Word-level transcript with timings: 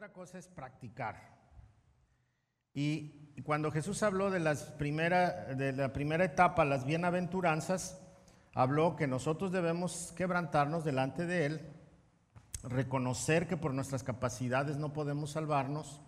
otra 0.00 0.14
cosa 0.14 0.38
es 0.38 0.48
practicar. 0.48 1.14
Y 2.72 3.42
cuando 3.44 3.70
Jesús 3.70 4.02
habló 4.02 4.30
de, 4.30 4.40
las 4.40 4.62
primera, 4.62 5.54
de 5.54 5.74
la 5.74 5.92
primera 5.92 6.24
etapa, 6.24 6.64
las 6.64 6.86
bienaventuranzas, 6.86 8.00
habló 8.54 8.96
que 8.96 9.06
nosotros 9.06 9.52
debemos 9.52 10.14
quebrantarnos 10.16 10.86
delante 10.86 11.26
de 11.26 11.44
Él, 11.44 11.60
reconocer 12.62 13.46
que 13.46 13.58
por 13.58 13.74
nuestras 13.74 14.02
capacidades 14.02 14.78
no 14.78 14.94
podemos 14.94 15.32
salvarnos, 15.32 16.00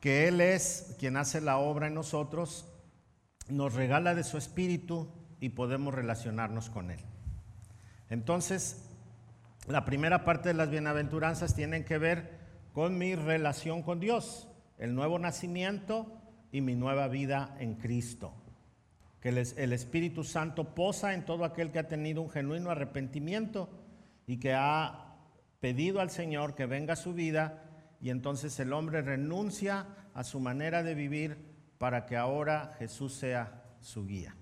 que 0.00 0.26
Él 0.26 0.40
es 0.40 0.96
quien 0.98 1.16
hace 1.16 1.40
la 1.40 1.58
obra 1.58 1.86
en 1.86 1.94
nosotros, 1.94 2.66
nos 3.48 3.74
regala 3.74 4.16
de 4.16 4.24
su 4.24 4.36
espíritu 4.36 5.12
y 5.38 5.50
podemos 5.50 5.94
relacionarnos 5.94 6.70
con 6.70 6.90
Él. 6.90 7.04
Entonces, 8.10 8.85
la 9.68 9.84
primera 9.84 10.24
parte 10.24 10.50
de 10.50 10.54
las 10.54 10.70
bienaventuranzas 10.70 11.54
tienen 11.54 11.84
que 11.84 11.98
ver 11.98 12.38
con 12.72 12.98
mi 12.98 13.14
relación 13.14 13.82
con 13.82 14.00
Dios, 14.00 14.48
el 14.78 14.94
nuevo 14.94 15.18
nacimiento 15.18 16.20
y 16.52 16.60
mi 16.60 16.74
nueva 16.74 17.08
vida 17.08 17.56
en 17.58 17.74
Cristo. 17.74 18.34
Que 19.20 19.30
el 19.30 19.72
Espíritu 19.72 20.22
Santo 20.22 20.74
posa 20.74 21.14
en 21.14 21.24
todo 21.24 21.44
aquel 21.44 21.72
que 21.72 21.80
ha 21.80 21.88
tenido 21.88 22.22
un 22.22 22.30
genuino 22.30 22.70
arrepentimiento 22.70 23.68
y 24.26 24.38
que 24.38 24.54
ha 24.54 25.16
pedido 25.60 26.00
al 26.00 26.10
Señor 26.10 26.54
que 26.54 26.66
venga 26.66 26.92
a 26.92 26.96
su 26.96 27.12
vida 27.12 27.64
y 28.00 28.10
entonces 28.10 28.60
el 28.60 28.72
hombre 28.72 29.02
renuncia 29.02 29.86
a 30.14 30.22
su 30.22 30.38
manera 30.38 30.82
de 30.82 30.94
vivir 30.94 31.38
para 31.78 32.06
que 32.06 32.16
ahora 32.16 32.74
Jesús 32.78 33.14
sea 33.14 33.64
su 33.80 34.06
guía. 34.06 34.36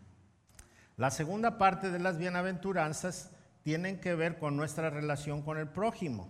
La 0.97 1.11
segunda 1.11 1.57
parte 1.57 1.91
de 1.91 1.99
las 1.99 2.19
bienaventuranzas 2.19 3.34
tienen 3.65 3.99
que 3.99 4.15
ver 4.15 4.39
con 4.39 4.57
nuestra 4.57 4.91
relación 4.91 5.41
con 5.43 5.57
el 5.59 5.67
prójimo. 5.67 6.29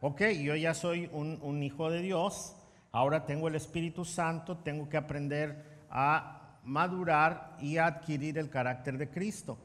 Ok, 0.00 0.22
yo 0.42 0.56
ya 0.56 0.72
soy 0.72 1.08
un, 1.12 1.62
hijo 1.62 1.90
de 1.90 2.00
Dios, 2.00 2.56
ahora 2.90 3.26
tengo 3.26 3.46
el 3.46 3.54
Espíritu 3.54 4.06
Santo, 4.06 4.56
tengo 4.56 4.88
que 4.88 4.96
aprender 4.96 5.62
a 5.90 6.56
madurar 6.64 7.56
y 7.60 7.76
a 7.76 7.86
adquirir 7.86 8.38
el 8.38 8.48
carácter 8.48 8.96
de 8.96 9.10
Cristo. 9.10 9.58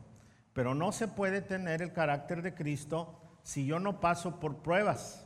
Pero 0.52 0.76
no 0.76 0.92
se 0.92 1.08
puede 1.08 1.42
tener 1.42 1.82
el 1.82 1.94
carácter 1.94 2.42
de 2.42 2.54
Cristo 2.54 3.22
si 3.42 3.66
yo 3.66 3.80
no 3.80 4.02
paso 4.02 4.42
por 4.42 4.58
pruebas. 4.58 5.26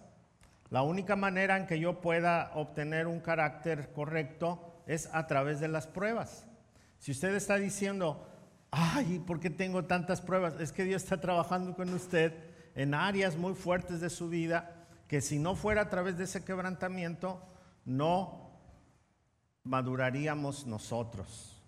La 0.70 0.84
única 0.84 1.16
manera 1.16 1.58
en 1.58 1.66
que 1.66 1.80
yo 1.80 2.00
pueda 2.00 2.52
obtener 2.54 3.08
un 3.08 3.22
carácter 3.22 3.92
correcto 3.92 4.84
es 4.86 5.10
a 5.14 5.26
través 5.26 5.60
de 5.60 5.68
las 5.68 5.88
pruebas. 5.88 6.46
Si 7.00 7.12
usted 7.12 7.34
está 7.34 7.56
diciendo, 7.56 8.29
ay, 8.72 9.20
¿por 9.20 9.40
qué 9.40 9.50
tengo 9.50 9.86
tantas 9.86 10.22
pruebas? 10.22 10.60
Es 10.60 10.72
que 10.72 10.84
Dios 10.84 11.04
está 11.04 11.20
trabajando 11.20 11.76
con 11.76 11.94
usted 11.94 12.34
en 12.76 12.94
áreas 12.94 13.36
muy 13.36 13.54
fuertes 13.54 14.00
de 14.02 14.10
su 14.10 14.30
vida 14.30 14.88
que 15.08 15.22
si 15.22 15.40
no 15.40 15.56
fuera 15.56 15.82
a 15.82 15.90
través 15.90 16.18
de 16.18 16.26
ese 16.26 16.46
quebrantamiento, 16.46 17.42
no 17.84 18.52
maduraríamos 19.64 20.68
nosotros. 20.68 21.60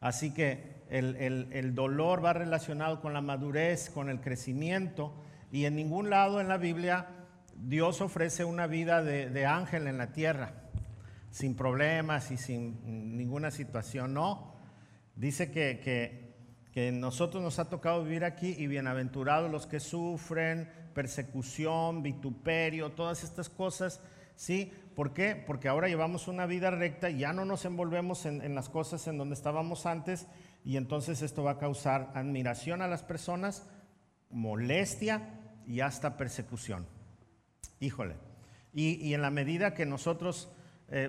Así 0.00 0.34
que 0.34 0.84
el, 0.90 1.74
dolor 1.74 2.24
va 2.24 2.32
relacionado 2.32 3.00
con 3.00 3.12
la 3.12 3.20
madurez, 3.20 3.88
con 3.88 4.10
el 4.10 4.20
crecimiento, 4.20 5.14
y 5.52 5.64
en 5.64 5.76
ningún 5.76 6.10
lado 6.10 6.40
en 6.40 6.48
la 6.48 6.56
Biblia 6.56 7.06
Dios 7.54 8.00
ofrece 8.00 8.44
una 8.44 8.66
vida 8.66 9.02
de, 9.02 9.30
de 9.30 9.46
ángel 9.46 9.86
en 9.86 9.96
la 9.96 10.12
tierra, 10.12 10.52
sin 11.30 11.54
problemas 11.54 12.32
y 12.32 12.36
sin 12.36 13.16
ninguna 13.16 13.52
situación, 13.52 14.12
no. 14.12 14.55
Dice 15.16 15.50
que, 15.50 15.80
que, 16.72 16.92
nosotros 16.92 17.42
nos 17.42 17.58
ha 17.58 17.70
tocado 17.70 18.04
vivir 18.04 18.24
aquí 18.24 18.54
y 18.58 18.66
bienaventurados 18.66 19.50
los 19.50 19.66
que 19.66 19.80
sufren 19.80 20.70
persecución, 20.92 22.02
vituperio, 22.02 22.92
todas 22.92 23.24
estas 23.24 23.48
cosas. 23.48 24.02
¿Sí? 24.36 24.70
¿Por 24.94 25.14
qué? 25.14 25.34
Porque 25.34 25.68
ahora 25.68 25.88
llevamos 25.88 26.28
una 26.28 26.44
vida 26.44 26.70
recta 26.70 27.08
y 27.08 27.20
ya 27.20 27.32
no 27.32 27.46
nos 27.46 27.64
envolvemos 27.64 28.26
en, 28.26 28.42
en, 28.42 28.54
las 28.54 28.68
cosas 28.68 29.06
en 29.08 29.16
donde 29.16 29.34
estábamos 29.34 29.86
antes 29.86 30.26
y 30.62 30.76
entonces 30.76 31.22
esto 31.22 31.42
va 31.42 31.52
a 31.52 31.58
causar 31.58 32.12
admiración 32.14 32.82
a 32.82 32.88
las 32.88 33.02
personas, 33.02 33.66
molestia 34.28 35.40
y 35.66 35.80
hasta 35.80 36.18
persecución. 36.18 36.86
Híjole. 37.80 38.16
Y, 38.74 38.96
y 38.96 39.14
en 39.14 39.22
la 39.22 39.30
medida 39.30 39.72
que 39.72 39.86
nosotros 39.86 40.50
eh, 40.88 41.08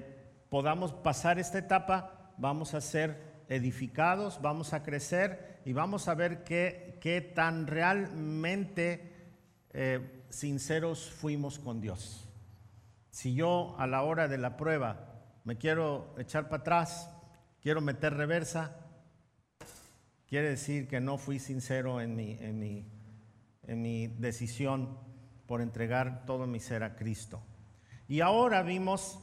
podamos 0.50 0.94
pasar 0.94 1.40
esta 1.40 1.58
etapa, 1.58 2.34
vamos 2.38 2.74
a 2.74 2.80
ser 2.80 3.27
edificados, 3.50 4.42
vamos 4.42 4.74
a 4.74 4.84
crecer 4.84 5.62
y 5.66 5.74
vamos 5.74 6.08
a 6.08 6.16
ver 6.16 6.44
qué, 6.44 6.98
qué 7.02 7.22
tan 7.22 7.68
realmente 7.68 9.14
eh, 9.72 10.24
sinceros 10.30 11.10
fuimos 11.10 11.60
con 11.60 11.82
Dios. 11.82 12.28
Si 13.10 13.34
yo 13.34 13.76
a 13.80 13.88
la 13.88 14.04
hora 14.04 14.28
de 14.28 14.38
la 14.38 14.58
prueba 14.58 15.24
me 15.44 15.58
quiero 15.58 16.14
echar 16.18 16.50
para 16.50 16.62
atrás, 16.62 17.10
quiero 17.62 17.82
meter 17.82 18.14
reversa, 18.14 18.76
quiere 20.28 20.50
decir 20.50 20.88
que 20.88 21.00
no 21.00 21.18
fui 21.18 21.40
sincero 21.40 22.02
en 22.02 22.16
mi, 22.16 22.38
en 22.40 22.60
mi, 22.60 22.86
en 23.64 23.82
mi 23.82 24.08
decisión 24.08 24.98
por 25.48 25.62
entregar 25.62 26.26
todo 26.26 26.48
mi 26.48 26.60
ser 26.60 26.84
a 26.84 26.96
Cristo. 26.96 27.42
Y 28.08 28.22
ahora 28.22 28.62
vimos, 28.62 29.20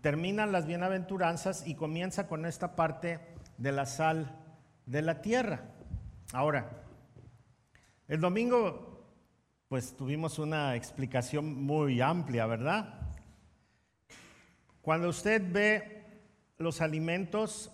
terminan 0.00 0.52
las 0.52 0.66
bienaventuranzas 0.66 1.66
y 1.66 1.74
comienza 1.74 2.28
con 2.28 2.46
esta 2.46 2.76
parte 2.76 3.35
de 3.58 3.72
la 3.72 3.86
sal 3.86 4.34
de 4.86 5.02
la 5.02 5.20
tierra. 5.20 5.64
Ahora, 6.32 6.70
el 8.08 8.20
domingo 8.20 8.86
pues 9.68 9.96
tuvimos 9.96 10.38
una 10.38 10.76
explicación 10.76 11.64
muy 11.64 12.00
amplia, 12.00 12.46
¿verdad? 12.46 13.00
Cuando 14.80 15.08
usted 15.08 15.42
ve 15.52 16.04
los 16.58 16.80
alimentos, 16.80 17.72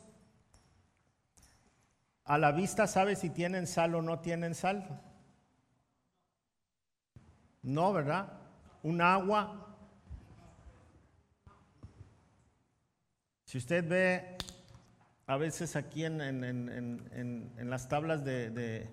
a 2.25 2.38
la 2.38 2.53
vista 2.53 2.87
sabe 2.87 3.16
si 3.16 3.28
tienen 3.28 3.66
sal 3.66 3.94
o 3.94 4.00
no 4.00 4.20
tienen 4.20 4.54
sal. 4.54 5.03
No, 7.60 7.93
¿verdad? 7.93 8.41
Un 8.82 9.03
agua. 9.03 9.76
Si 13.44 13.59
usted 13.59 13.87
ve 13.87 14.38
a 15.32 15.37
veces 15.38 15.76
aquí 15.76 16.04
en, 16.04 16.20
las 17.56 17.88
tablas 17.88 18.22
de, 18.22 18.91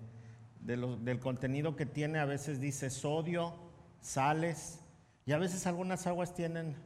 del 0.61 1.19
contenido 1.19 1.75
que 1.75 1.85
tiene, 1.85 2.19
a 2.19 2.25
veces 2.25 2.61
dice 2.61 2.89
sodio, 2.89 3.53
sales, 3.99 4.79
y 5.25 5.33
a 5.33 5.37
veces 5.37 5.67
algunas 5.67 6.07
aguas 6.07 6.33
tienen 6.33 6.77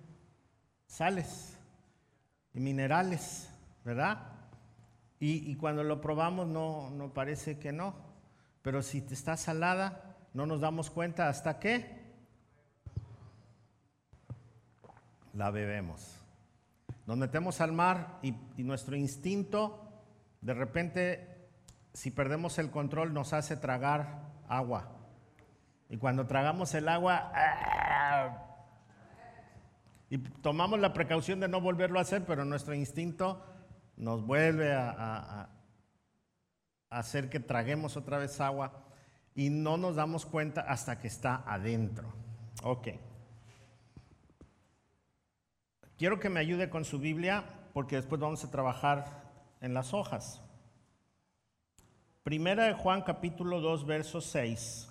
sales 0.88 1.56
y 2.56 2.62
minerales, 2.62 3.48
¿verdad? 3.86 4.24
Y, 5.20 5.54
cuando 5.56 5.84
lo 5.84 6.02
probamos 6.02 6.48
no, 6.48 7.12
parece 7.14 7.60
que 7.60 7.72
no, 7.72 7.94
pero 8.64 8.82
si 8.82 9.06
está 9.12 9.38
salada, 9.38 10.18
no 10.34 10.48
nos 10.48 10.62
damos 10.62 10.90
cuenta 10.90 11.30
hasta 11.30 11.60
que 11.60 12.02
la 15.34 15.52
bebemos. 15.52 16.23
Nos 17.06 17.18
metemos 17.18 17.60
al 17.60 17.74
mar 17.74 18.20
y, 18.22 18.34
nuestro 18.64 18.96
instinto, 18.96 19.88
de 20.42 20.54
repente, 20.54 21.50
si 21.94 22.12
perdemos 22.12 22.58
el 22.60 22.72
control, 22.72 23.14
nos 23.14 23.34
hace 23.34 23.58
tragar 23.58 24.32
agua. 24.48 24.90
Y 25.90 25.98
cuando 25.98 26.26
tragamos 26.28 26.74
el 26.74 26.88
agua, 26.88 27.32
¡ah! 27.36 28.50
y 30.10 30.18
tomamos 30.18 30.80
la 30.80 30.94
precaución 30.94 31.40
de 31.40 31.48
no 31.48 31.60
volverlo 31.60 32.00
a 32.00 32.04
hacer, 32.04 32.24
pero 32.26 32.46
nuestro 32.46 32.74
instinto 32.74 33.44
nos 33.98 34.26
vuelve 34.26 34.74
a, 34.74 34.92
a, 34.98 35.50
hacer 36.90 37.30
que 37.30 37.40
traguemos 37.40 37.98
otra 37.98 38.18
vez 38.18 38.40
agua 38.40 38.86
y 39.36 39.50
no 39.50 39.78
nos 39.78 39.96
damos 39.96 40.26
cuenta 40.26 40.62
hasta 40.62 41.00
que 41.00 41.08
está 41.08 41.44
adentro. 41.46 42.14
Ok. 42.64 42.90
Quiero 45.98 46.20
que 46.20 46.30
me 46.30 46.40
ayude 46.40 46.70
con 46.70 46.86
su 46.86 46.98
Biblia 46.98 47.44
porque 47.72 47.96
después 47.96 48.20
vamos 48.20 48.44
a 48.44 48.50
trabajar 48.50 49.32
en 49.62 49.74
las 49.76 49.94
hojas. 49.94 50.42
Primera 52.24 52.66
de 52.66 52.74
Juan 52.74 53.04
capítulo 53.04 53.62
2 53.62 53.86
verso 53.86 54.20
6. 54.20 54.90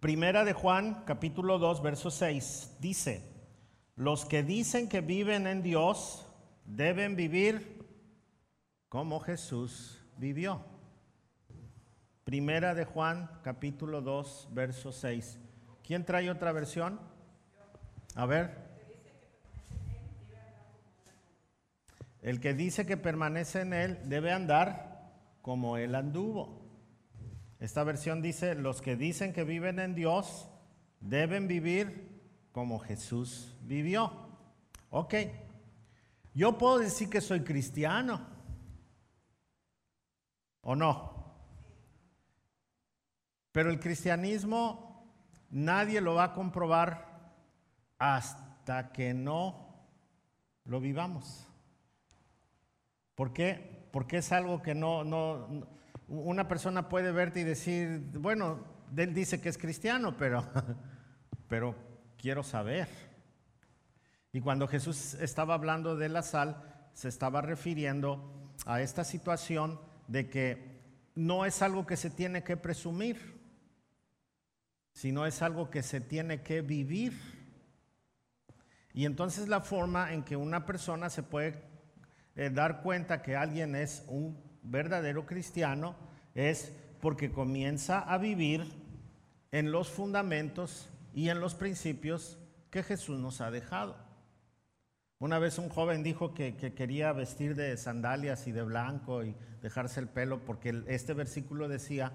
Primera 0.00 0.44
de 0.44 0.52
Juan 0.52 1.04
capítulo 1.04 1.58
2 1.58 1.82
verso 1.82 2.10
6 2.10 2.78
dice, 2.80 3.22
los 3.96 4.24
que 4.24 4.42
dicen 4.42 4.88
que 4.88 5.00
viven 5.00 5.46
en 5.46 5.62
Dios 5.62 6.26
deben 6.64 7.16
vivir 7.16 7.81
como 8.92 9.20
Jesús 9.20 10.04
vivió. 10.18 10.60
Primera 12.24 12.74
de 12.74 12.84
Juan, 12.84 13.30
capítulo 13.42 14.02
2, 14.02 14.50
verso 14.52 14.92
6. 14.92 15.38
¿Quién 15.82 16.04
trae 16.04 16.30
otra 16.30 16.52
versión? 16.52 17.00
A 18.14 18.26
ver. 18.26 18.54
El 22.20 22.38
que 22.38 22.52
dice 22.52 22.84
que 22.84 22.98
permanece 22.98 23.62
en 23.62 23.72
Él 23.72 23.98
debe 24.10 24.30
andar 24.30 25.10
como 25.40 25.78
Él 25.78 25.94
anduvo. 25.94 26.60
Esta 27.60 27.84
versión 27.84 28.20
dice, 28.20 28.54
los 28.56 28.82
que 28.82 28.94
dicen 28.94 29.32
que 29.32 29.44
viven 29.44 29.78
en 29.78 29.94
Dios 29.94 30.50
deben 31.00 31.48
vivir 31.48 32.20
como 32.52 32.78
Jesús 32.78 33.56
vivió. 33.62 34.12
Ok, 34.90 35.14
yo 36.34 36.58
puedo 36.58 36.78
decir 36.78 37.08
que 37.08 37.22
soy 37.22 37.40
cristiano 37.40 38.32
o 40.62 40.74
no. 40.74 41.12
Pero 43.52 43.70
el 43.70 43.78
cristianismo 43.78 45.06
nadie 45.50 46.00
lo 46.00 46.14
va 46.14 46.24
a 46.24 46.32
comprobar 46.32 47.32
hasta 47.98 48.92
que 48.92 49.14
no 49.14 49.86
lo 50.64 50.80
vivamos. 50.80 51.46
¿Por 53.14 53.32
qué? 53.32 53.88
Porque 53.92 54.18
es 54.18 54.32
algo 54.32 54.62
que 54.62 54.74
no, 54.74 55.04
no, 55.04 55.66
una 56.08 56.48
persona 56.48 56.88
puede 56.88 57.12
verte 57.12 57.40
y 57.40 57.44
decir, 57.44 58.00
bueno, 58.14 58.64
él 58.96 59.14
dice 59.14 59.40
que 59.40 59.50
es 59.50 59.58
cristiano, 59.58 60.16
pero, 60.16 60.44
pero 61.48 61.74
quiero 62.16 62.42
saber. 62.42 62.88
Y 64.32 64.40
cuando 64.40 64.66
Jesús 64.66 65.14
estaba 65.14 65.54
hablando 65.54 65.96
de 65.96 66.08
la 66.08 66.22
sal, 66.22 66.62
se 66.94 67.08
estaba 67.08 67.42
refiriendo 67.42 68.50
a 68.64 68.80
esta 68.80 69.04
situación 69.04 69.78
de 70.08 70.28
que 70.28 70.80
no 71.14 71.44
es 71.44 71.62
algo 71.62 71.86
que 71.86 71.96
se 71.96 72.10
tiene 72.10 72.42
que 72.42 72.56
presumir, 72.56 73.40
sino 74.92 75.26
es 75.26 75.42
algo 75.42 75.70
que 75.70 75.82
se 75.82 76.00
tiene 76.00 76.42
que 76.42 76.60
vivir. 76.60 77.12
Y 78.94 79.06
entonces 79.06 79.48
la 79.48 79.60
forma 79.60 80.12
en 80.12 80.22
que 80.22 80.36
una 80.36 80.66
persona 80.66 81.10
se 81.10 81.22
puede 81.22 81.62
eh, 82.36 82.50
dar 82.50 82.82
cuenta 82.82 83.22
que 83.22 83.36
alguien 83.36 83.74
es 83.74 84.04
un 84.08 84.38
verdadero 84.62 85.26
cristiano 85.26 85.96
es 86.34 86.72
porque 87.00 87.30
comienza 87.30 88.00
a 88.00 88.18
vivir 88.18 88.64
en 89.50 89.72
los 89.72 89.90
fundamentos 89.90 90.88
y 91.14 91.28
en 91.28 91.40
los 91.40 91.54
principios 91.54 92.38
que 92.70 92.82
Jesús 92.82 93.18
nos 93.18 93.40
ha 93.40 93.50
dejado. 93.50 93.96
Una 95.22 95.38
vez 95.38 95.58
un 95.58 95.68
joven 95.68 96.02
dijo 96.02 96.34
que, 96.34 96.56
quería 96.56 97.12
vestir 97.12 97.54
de 97.54 97.76
sandalias 97.76 98.48
y 98.48 98.50
de 98.50 98.62
blanco 98.62 99.22
y 99.22 99.36
dejarse 99.62 100.00
el 100.00 100.08
pelo 100.08 100.40
porque 100.44 100.82
este 100.88 101.14
versículo 101.14 101.68
decía 101.68 102.10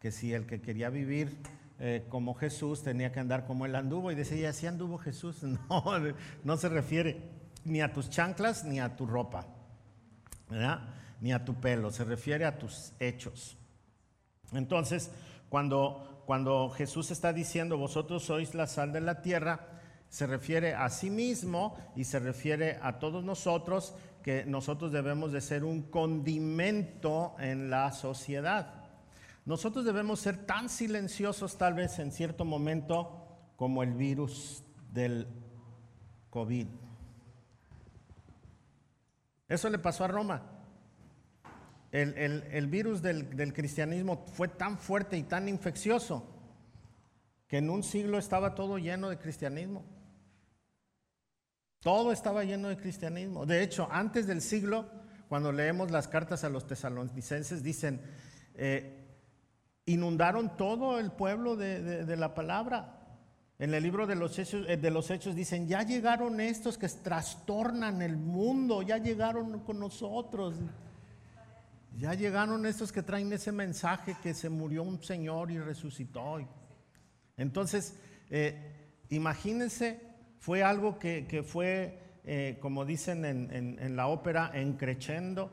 que 0.00 0.10
si 0.10 0.34
el 0.34 0.44
que 0.44 0.60
quería 0.60 0.90
vivir 0.90 1.38
eh, 1.78 2.04
como 2.08 2.34
Jesús 2.34 2.82
tenía 2.82 3.12
que 3.12 3.20
andar 3.20 3.46
como 3.46 3.64
él 3.64 3.76
anduvo 3.76 4.10
y 4.10 4.16
decía, 4.16 4.50
¿así 4.50 4.66
anduvo 4.66 4.98
Jesús? 4.98 5.40
No, 5.70 5.84
no 6.42 6.56
se 6.56 6.68
refiere 6.68 7.30
ni 7.64 7.80
a 7.80 7.92
tus 7.92 8.10
chanclas 8.10 8.64
ni 8.64 8.80
a 8.80 8.96
tu 8.96 9.06
ropa 9.06 9.46
ni 11.20 11.32
a 11.32 11.44
tu 11.44 11.54
pelo, 11.60 11.92
se 11.92 12.02
refiere 12.02 12.44
a 12.44 12.58
tus 12.58 12.92
hechos. 12.98 13.56
Entonces, 14.50 15.12
cuando, 15.48 16.24
cuando 16.26 16.70
Jesús 16.70 17.12
está 17.12 17.32
diciendo, 17.32 17.78
vosotros 17.78 18.24
sois 18.24 18.56
la 18.56 18.66
sal 18.66 18.92
de 18.92 19.00
la 19.00 19.22
tierra, 19.22 19.77
se 20.08 20.26
refiere 20.26 20.74
a 20.74 20.88
sí 20.88 21.10
mismo 21.10 21.76
y 21.94 22.04
se 22.04 22.18
refiere 22.18 22.78
a 22.82 22.98
todos 22.98 23.24
nosotros 23.24 23.94
que 24.22 24.44
nosotros 24.44 24.92
debemos 24.92 25.32
de 25.32 25.40
ser 25.40 25.64
un 25.64 25.82
condimento 25.82 27.34
en 27.38 27.70
la 27.70 27.92
sociedad. 27.92 28.84
Nosotros 29.44 29.84
debemos 29.84 30.20
ser 30.20 30.44
tan 30.44 30.68
silenciosos 30.68 31.56
tal 31.56 31.74
vez 31.74 31.98
en 31.98 32.12
cierto 32.12 32.44
momento 32.44 33.26
como 33.56 33.82
el 33.82 33.94
virus 33.94 34.62
del 34.92 35.26
COVID. 36.30 36.66
Eso 39.48 39.70
le 39.70 39.78
pasó 39.78 40.04
a 40.04 40.08
Roma. 40.08 40.42
El, 41.90 42.66
virus 42.66 43.00
del, 43.00 43.34
del, 43.34 43.54
cristianismo 43.54 44.26
fue 44.34 44.48
tan 44.48 44.76
fuerte 44.76 45.16
y 45.16 45.22
tan 45.22 45.48
infeccioso 45.48 46.26
que 47.46 47.56
en 47.56 47.70
un 47.70 47.82
siglo 47.82 48.18
estaba 48.18 48.54
todo 48.54 48.76
lleno 48.76 49.08
de 49.08 49.18
cristianismo. 49.18 49.82
Todo 51.80 52.10
estaba 52.12 52.44
lleno 52.44 52.68
de 52.68 52.76
cristianismo. 52.76 53.46
De 53.46 53.62
hecho, 53.62 53.88
antes 53.90 54.26
del 54.26 54.42
siglo, 54.42 54.86
cuando 55.28 55.52
leemos 55.52 55.90
las 55.90 56.08
cartas 56.08 56.42
a 56.42 56.48
los 56.48 56.66
tesalonicenses, 56.66 57.62
dicen, 57.62 58.00
eh, 58.54 59.06
inundaron 59.86 60.56
todo 60.56 60.98
el 60.98 61.12
pueblo 61.12 61.56
de, 61.56 62.16
la 62.16 62.34
palabra. 62.34 62.94
En 63.58 63.74
el 63.74 63.82
libro 63.82 64.06
de 64.06 64.16
los, 64.16 64.38
hechos, 64.38 64.66
eh, 64.68 64.76
de 64.76 64.90
los 64.90 65.10
Hechos 65.10 65.34
dicen, 65.34 65.66
ya 65.68 65.82
llegaron 65.82 66.40
estos 66.40 66.78
que 66.78 66.88
trastornan 66.88 68.02
el 68.02 68.16
mundo, 68.16 68.82
ya 68.82 68.98
llegaron 68.98 69.60
con 69.60 69.78
nosotros. 69.78 70.56
Ya 71.96 72.14
llegaron 72.14 72.64
estos 72.66 72.92
que 72.92 73.02
traen 73.02 73.32
ese 73.32 73.50
mensaje 73.50 74.16
que 74.22 74.32
se 74.32 74.48
murió 74.48 74.82
un 74.82 75.02
Señor 75.02 75.50
y 75.50 75.58
resucitó. 75.58 76.38
Entonces, 77.36 77.96
eh, 78.30 78.92
imagínense, 79.08 80.07
fue 80.38 80.62
algo 80.62 80.98
que, 80.98 81.42
fue, 81.46 81.98
eh, 82.24 82.58
como 82.60 82.84
dicen 82.84 83.24
en, 83.24 83.96
la 83.96 84.06
ópera, 84.06 84.50
encrechendo 84.54 85.50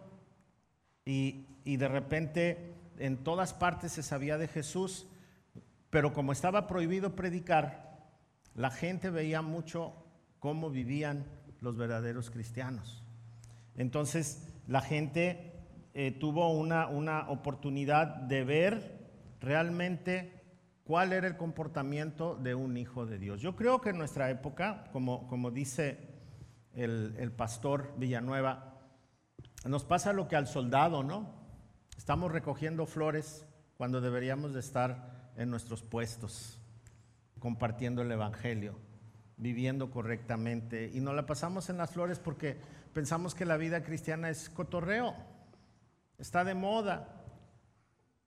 y, 1.05 1.45
y 1.63 1.77
de 1.77 1.87
repente 1.87 2.73
en 2.97 3.17
todas 3.17 3.53
partes 3.53 3.91
se 3.91 4.03
sabía 4.03 4.37
de 4.37 4.47
Jesús, 4.47 5.07
pero 5.89 6.13
como 6.13 6.31
estaba 6.31 6.67
prohibido 6.67 7.15
predicar, 7.15 7.99
la 8.53 8.71
gente 8.71 9.09
veía 9.09 9.41
mucho 9.41 9.93
cómo 10.39 10.69
vivían 10.69 11.25
los 11.61 11.77
verdaderos 11.77 12.29
cristianos. 12.29 13.03
Entonces, 13.75 14.47
la 14.67 14.81
gente 14.81 15.53
eh, 15.93 16.11
tuvo 16.11 16.51
una, 16.51 16.87
una 16.87 17.29
oportunidad 17.29 18.07
de 18.07 18.43
ver 18.43 19.09
realmente 19.41 20.34
cuál 20.85 21.11
era 21.11 21.27
el 21.27 21.35
comportamiento 21.35 22.35
de 22.35 22.55
un 22.55 22.77
hijo 22.77 23.05
de 23.05 23.17
Dios. 23.17 23.41
Yo 23.41 23.55
creo 23.55 23.81
que 23.81 23.89
en 23.89 23.97
nuestra 23.97 24.29
época, 24.29 24.85
como, 24.93 25.27
como 25.27 25.51
dice 25.51 25.97
el, 26.73 27.15
el, 27.17 27.31
pastor 27.31 27.93
Villanueva, 27.97 28.79
nos 29.65 29.83
pasa 29.83 30.13
lo 30.13 30.27
que 30.27 30.35
al 30.35 30.47
soldado, 30.47 31.03
¿no? 31.03 31.33
Estamos 31.97 32.31
recogiendo 32.31 32.85
flores 32.85 33.45
cuando 33.77 33.99
deberíamos 33.99 34.53
de 34.53 34.59
estar 34.59 35.31
en 35.35 35.49
nuestros 35.49 35.81
puestos 35.81 36.61
compartiendo 37.39 38.01
el 38.01 38.11
Evangelio, 38.11 38.75
viviendo 39.37 39.89
correctamente. 39.91 40.91
Y 40.93 40.99
nos 40.99 41.15
la 41.15 41.25
pasamos 41.25 41.69
en 41.69 41.77
las 41.77 41.91
flores 41.91 42.19
porque 42.19 42.57
pensamos 42.93 43.35
que 43.35 43.45
la 43.45 43.57
vida 43.57 43.83
cristiana 43.83 44.29
es 44.29 44.49
cotorreo, 44.49 45.15
está 46.17 46.43
de 46.43 46.53
moda. 46.53 47.14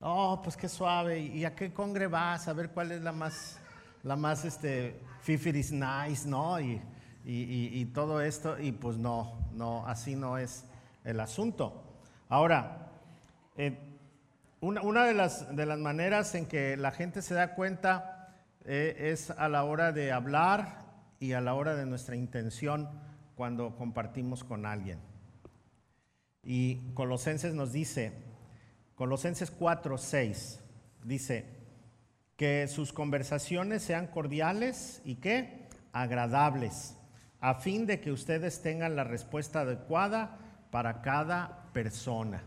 Oh, 0.01 0.41
pues 0.43 0.57
qué 0.57 0.69
suave. 0.69 1.19
¿Y 1.19 1.45
a 1.45 1.55
qué 1.57 1.73
congre 1.73 2.07
vas? 2.07 2.47
A 2.47 2.53
ver 2.53 2.71
cuál 2.71 2.93
es 2.93 3.03
la 3.03 3.11
más, 3.11 3.59
la 4.05 4.15
más, 4.15 4.45
este, 4.45 5.01
fifiris 5.23 5.73
nice, 5.73 6.29
¿no? 6.29 6.61
Y, 6.61 6.81
y, 7.25 7.85
todo 7.87 8.21
esto. 8.21 8.59
Y 8.61 8.73
pues 8.73 8.97
no, 8.97 9.39
no, 9.53 9.87
así 9.87 10.15
no 10.15 10.39
es 10.39 10.65
el 11.05 11.19
asunto. 11.19 11.83
Ahora, 12.29 12.91
eh, 13.57 13.77
una, 14.61 14.83
una 14.83 15.05
de, 15.05 15.15
las, 15.15 15.55
de 15.55 15.67
las 15.67 15.79
maneras 15.79 16.35
en 16.37 16.47
que 16.47 16.77
la 16.77 16.93
gente 16.93 17.21
se 17.21 17.35
da 17.35 17.55
cuenta 17.55 18.35
eh, 18.65 19.11
es 19.13 19.31
a 19.31 19.49
la 19.49 19.65
hora 19.65 19.91
de 19.93 20.13
hablar 20.13 20.87
y 21.19 21.33
a 21.33 21.41
la 21.41 21.55
hora 21.55 21.75
de 21.75 21.87
nuestra 21.87 22.15
intención 22.15 22.89
cuando 23.35 23.75
compartimos 23.77 24.45
con 24.45 24.65
alguien. 24.65 25.01
Y 26.45 26.77
Colosenses 26.95 27.53
nos 27.53 27.73
dice, 27.73 28.28
Colosenses 28.99 29.51
4, 29.51 29.97
6, 29.97 30.61
dice, 31.05 31.47
que 32.37 32.69
sus 32.69 32.93
conversaciones 32.93 33.83
sean 33.83 34.09
cordiales 34.09 35.01
y 35.07 35.15
que 35.15 35.69
agradables, 35.93 36.97
a 37.41 37.55
fin 37.55 37.87
de 37.87 38.01
que 38.01 38.13
ustedes 38.13 38.61
tengan 38.61 38.95
la 38.95 39.05
respuesta 39.05 39.61
adecuada 39.61 40.37
para 40.71 41.01
cada 41.01 41.71
persona. 41.73 42.43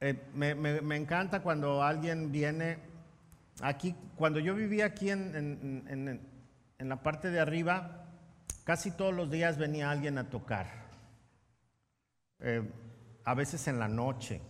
Eh, 0.00 0.20
me 0.34 0.96
encanta 0.96 1.40
cuando 1.40 1.82
alguien 1.82 2.30
viene 2.30 2.92
Aquí, 3.60 3.94
cuando 4.16 4.40
yo 4.40 4.54
vivía 4.54 4.86
aquí 4.86 5.10
en, 5.10 6.20
la 6.78 7.02
parte 7.02 7.30
de 7.30 7.38
arriba, 7.38 8.06
casi 8.64 8.90
todos 8.90 9.14
los 9.14 9.30
días 9.30 9.58
venía 9.58 9.90
alguien 9.90 10.18
a 10.18 10.30
tocar. 10.30 10.66
Eh, 12.40 12.62
a 13.24 13.34
veces 13.34 13.68
en 13.68 13.78
la 13.78 13.88
noche. 13.88 14.40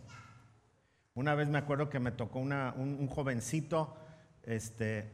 Una 1.14 1.35
vez 1.35 1.49
me 1.49 1.59
acuerdo 1.59 1.88
que 1.88 2.00
me 2.00 2.11
tocó 2.11 2.38
un, 2.38 3.07
jovencito, 3.09 3.97
este, 4.42 5.11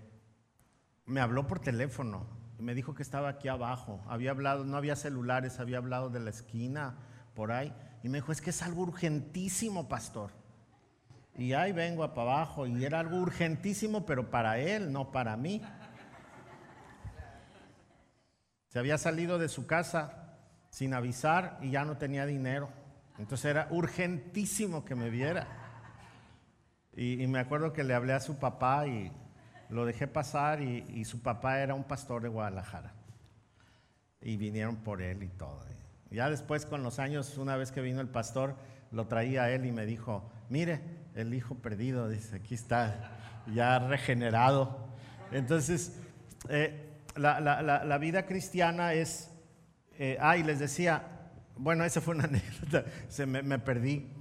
me 1.07 1.21
habló 1.21 1.47
por 1.47 1.59
teléfono 1.61 2.39
me 2.59 2.75
dijo 2.75 2.95
que 2.95 3.03
estaba 3.03 3.29
aquí 3.29 3.49
abajo. 3.49 4.01
Había 4.09 4.33
hablado, 4.33 4.65
no 4.65 4.77
había 4.77 4.97
celulares, 4.97 5.61
había 5.61 5.79
hablado 5.79 6.11
de 6.11 6.21
la 6.21 6.31
esquina, 6.31 6.97
por 7.35 7.53
ahí. 7.53 7.73
Y 8.03 8.09
me 8.09 8.19
dijo, 8.19 8.33
es 8.33 8.41
que 8.41 8.51
es 8.51 8.63
algo 8.63 8.83
urgentísimo, 8.83 9.89
pastor. 9.89 10.33
Y 11.37 11.53
ahí 11.53 11.73
vengo 11.73 12.07
para 12.15 12.33
abajo 12.33 12.67
y 12.67 12.85
era 12.85 12.99
algo 12.99 13.19
urgentísimo, 13.19 14.05
pero 14.05 14.29
para 14.29 14.59
él, 14.59 14.93
no 14.93 15.13
para 15.13 15.37
mí. 15.37 15.63
Se 18.67 18.79
había 18.79 18.99
salido 18.99 19.39
de 19.39 19.49
su 19.49 19.67
casa 19.67 20.37
sin 20.71 20.95
avisar 20.95 21.59
y 21.63 21.71
ya 21.71 21.85
no 21.85 21.97
tenía 21.97 22.27
dinero. 22.27 22.71
Entonces 23.19 23.47
era 23.47 23.69
urgentísimo 23.71 24.85
que 24.85 24.97
me 24.97 25.11
viera. 25.11 25.47
Y, 27.01 27.25
me 27.29 27.39
acuerdo 27.39 27.73
que 27.73 27.85
le 27.85 27.95
hablé 27.95 28.13
a 28.13 28.19
su 28.19 28.41
papá 28.41 28.89
y 28.89 29.13
lo 29.69 29.87
dejé 29.87 30.09
pasar 30.09 30.61
y, 30.61 31.05
su 31.05 31.23
papá 31.23 31.61
era 31.61 31.73
un 31.75 31.85
pastor 31.85 32.23
de 32.23 32.29
Guadalajara. 32.29 32.93
Y 34.21 34.37
vinieron 34.37 34.75
por 34.79 35.01
él 35.01 35.23
y 35.23 35.29
todo. 35.29 35.65
ya 36.11 36.29
después 36.29 36.67
con 36.67 36.83
los 36.83 36.99
años, 36.99 37.39
una 37.39 37.57
vez 37.57 37.71
que 37.71 37.83
vino 37.83 38.01
el 38.01 38.09
pastor, 38.09 38.57
lo 38.91 39.07
traía 39.07 39.45
a 39.45 39.51
él 39.53 39.65
y 39.65 39.71
me 39.71 39.87
dijo, 39.87 40.29
mire, 40.49 40.81
el 41.15 41.35
hijo 41.35 41.55
perdido, 41.55 42.09
dice, 42.09 42.35
aquí 42.35 42.57
está, 42.57 43.13
ya 43.55 43.79
regenerado. 43.79 44.89
Entonces, 45.31 45.97
eh, 46.49 46.97
la, 47.15 47.99
vida 48.01 48.27
cristiana 48.27 48.93
es, 48.95 49.31
eh, 50.01 50.19
ay, 50.21 50.43
les 50.43 50.59
decía, 50.59 51.05
bueno, 51.57 51.85
esa 51.85 52.01
fue 52.01 52.17
una 52.17 52.25
anécdota, 52.29 52.85
se 53.09 53.25
me, 53.25 53.59
perdí. 53.61 54.13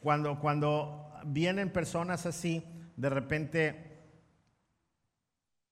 Cuando, 0.00 0.40
cuando 0.40 1.05
vienen 1.26 1.72
personas 1.72 2.26
así, 2.26 2.64
de 2.96 3.10
repente 3.10 3.86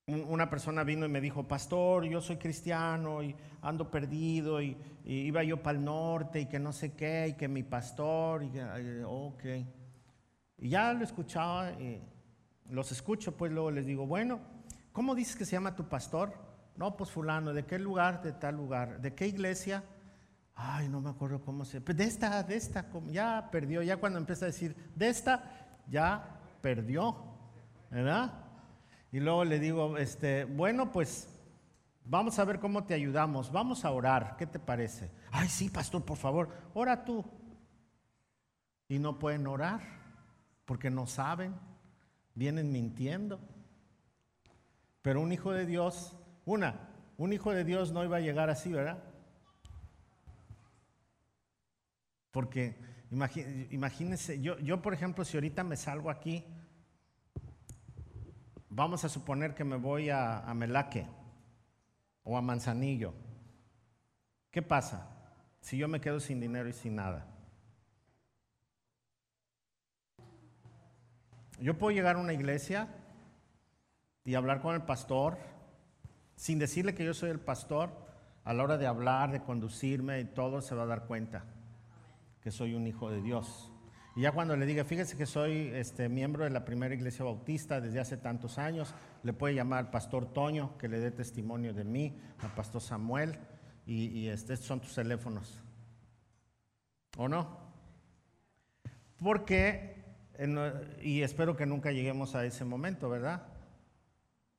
una 0.07 0.51
persona 0.51 0.85
vino 0.85 1.07
y 1.07 1.09
me 1.09 1.21
dijo, 1.21 1.49
pastor, 1.49 2.05
yo 2.05 2.21
soy 2.21 2.37
cristiano 2.37 3.23
y 3.23 3.35
ando 3.63 3.91
perdido 3.91 4.61
y, 4.61 4.77
iba 5.07 5.43
yo 5.43 5.63
para 5.63 5.79
el 5.79 5.85
norte 5.85 6.41
y 6.41 6.47
que 6.47 6.59
no 6.59 6.73
sé 6.73 6.93
qué 6.93 7.29
y 7.29 7.33
que 7.35 7.49
mi 7.49 7.63
pastor, 7.63 8.43
y 8.43 8.51
ok. 9.05 9.45
Y 10.59 10.69
ya 10.69 10.93
lo 10.93 11.05
escuchaba, 11.05 11.73
y 11.73 12.03
los 12.71 12.93
escucho, 12.93 13.37
pues 13.37 13.53
luego 13.53 13.71
les 13.71 13.87
digo, 13.87 14.07
bueno, 14.07 14.41
¿cómo 14.93 15.15
dices 15.15 15.37
que 15.37 15.45
se 15.45 15.53
llama 15.53 15.75
tu 15.75 15.89
pastor? 15.89 16.35
No, 16.77 16.97
pues 16.97 17.11
fulano, 17.11 17.53
¿de 17.55 17.65
qué 17.65 17.79
lugar? 17.79 18.23
De 18.23 18.33
tal 18.33 18.57
lugar. 18.57 19.01
¿De 19.01 19.15
qué 19.15 19.27
iglesia? 19.27 19.85
Ay, 20.55 20.89
no 20.89 21.01
me 21.01 21.11
acuerdo 21.11 21.41
cómo 21.41 21.65
se... 21.65 21.81
De 21.81 22.05
esta, 22.05 22.43
de 22.43 22.57
esta, 22.57 22.87
ya 23.09 23.49
perdió. 23.51 23.83
Ya 23.83 23.97
cuando 23.97 24.19
empieza 24.19 24.45
a 24.45 24.49
decir, 24.49 24.77
de 24.95 25.09
esta, 25.09 25.83
ya 25.89 26.41
perdió. 26.61 27.17
¿Verdad? 27.91 28.33
Y 29.13 29.21
luego 29.21 29.45
le 29.45 29.59
digo, 29.59 29.99
este, 29.99 30.45
bueno, 30.45 30.93
pues 30.93 31.29
vamos 32.05 32.39
a 32.39 32.45
ver 32.45 32.61
cómo 32.61 32.85
te 32.85 32.95
ayudamos. 32.95 33.51
Vamos 33.51 33.85
a 33.85 33.91
orar. 33.91 34.37
¿Qué 34.37 34.47
te 34.47 34.59
parece? 34.59 35.11
Ay, 35.31 35.49
sí, 35.49 35.69
pastor, 35.71 36.05
por 36.05 36.17
favor, 36.17 36.49
ora 36.75 37.05
tú. 37.05 37.25
Y 38.89 38.99
no 38.99 39.19
pueden 39.19 39.47
orar 39.47 39.81
porque 40.65 40.91
no 40.91 41.07
saben. 41.07 41.55
Vienen 42.35 42.73
mintiendo. 42.73 43.41
Pero 45.03 45.21
un 45.21 45.33
hijo 45.33 45.53
de 45.53 45.67
Dios 45.67 46.17
una, 46.47 46.75
un 47.17 47.33
hijo 47.33 47.53
de 47.53 47.65
Dios 47.65 47.93
no 47.93 48.05
iba 48.05 48.19
a 48.19 48.21
llegar 48.21 48.51
así, 48.51 48.71
¿verdad? 48.73 48.99
Porque 52.35 52.77
imagínense, 53.71 54.41
yo, 54.41 54.59
yo 54.59 54.83
por 54.83 54.93
ejemplo, 54.93 55.25
si 55.25 55.37
ahorita 55.37 55.63
me 55.63 55.77
salgo 55.77 56.11
aquí, 56.11 56.45
vamos 58.69 59.05
a 59.05 59.09
suponer 59.09 59.55
que 59.55 59.63
me 59.63 59.77
voy 59.77 60.11
a, 60.11 60.41
a 60.41 60.53
Melaque 60.53 61.07
o 62.25 62.37
a 62.37 62.43
Manzanillo. 62.43 63.15
¿Qué 64.51 64.63
pasa 64.63 65.17
si 65.61 65.79
yo 65.79 65.87
me 65.87 66.01
quedo 66.01 66.19
sin 66.19 66.41
dinero 66.41 66.69
y 66.69 66.73
sin 66.73 66.97
nada? 66.97 67.25
Yo 71.61 71.79
puedo 71.79 71.95
llegar 71.95 72.17
a 72.17 72.19
una 72.19 72.33
iglesia 72.33 72.89
y 74.25 74.35
hablar 74.35 74.61
con 74.61 74.75
el 74.75 74.83
pastor 74.83 75.39
sin 76.35 76.59
decirle 76.59 76.97
que 76.97 77.05
yo 77.05 77.15
soy 77.15 77.31
el 77.31 77.39
pastor, 77.39 77.93
a 78.43 78.53
la 78.53 78.65
hora 78.65 78.77
de 78.77 78.89
hablar, 78.89 79.31
de 79.31 79.41
conducirme 79.41 80.19
y 80.19 80.25
todo, 80.25 80.61
se 80.61 80.75
va 80.75 80.83
a 80.83 80.87
dar 80.87 81.07
cuenta 81.07 81.54
que 82.45 82.51
soy 82.51 82.75
un 82.75 82.87
hijo 82.87 83.11
de 83.11 83.23
Dios. 83.23 83.73
Y 84.15 84.21
ya 84.21 84.33
cuando 84.33 84.55
le 84.55 84.67
diga, 84.67 84.85
fíjese 84.85 85.17
que 85.17 85.25
soy 85.25 85.71
este, 85.75 86.11
miembro 86.11 86.45
de 86.45 86.51
la 86.51 86.67
primera 86.67 86.95
iglesia 86.95 87.25
bautista 87.25 87.81
desde 87.81 88.01
hace 88.01 88.19
tantos 88.19 88.59
años, 88.59 88.95
le 89.23 89.33
puede 89.33 89.55
llamar 89.55 89.91
pastor 89.91 90.31
Toño, 90.31 90.77
que 90.77 90.87
le 90.87 91.01
dé 91.01 91.11
testimonio 91.11 91.73
de 91.73 91.85
mí, 91.85 92.21
al 92.41 92.53
pastor 92.55 92.83
Samuel, 92.83 93.39
y, 93.87 94.29
este, 94.29 94.53
estos 94.53 94.69
son 94.69 94.81
tus 94.81 94.95
teléfonos. 94.95 95.63
¿O 97.17 97.29
no? 97.29 97.59
Porque, 99.17 100.05
y 101.01 101.23
espero 101.23 101.57
que 101.57 101.65
nunca 101.65 101.93
lleguemos 101.93 102.35
a 102.35 102.45
ese 102.45 102.67
momento, 102.67 103.09
¿verdad? 103.09 103.47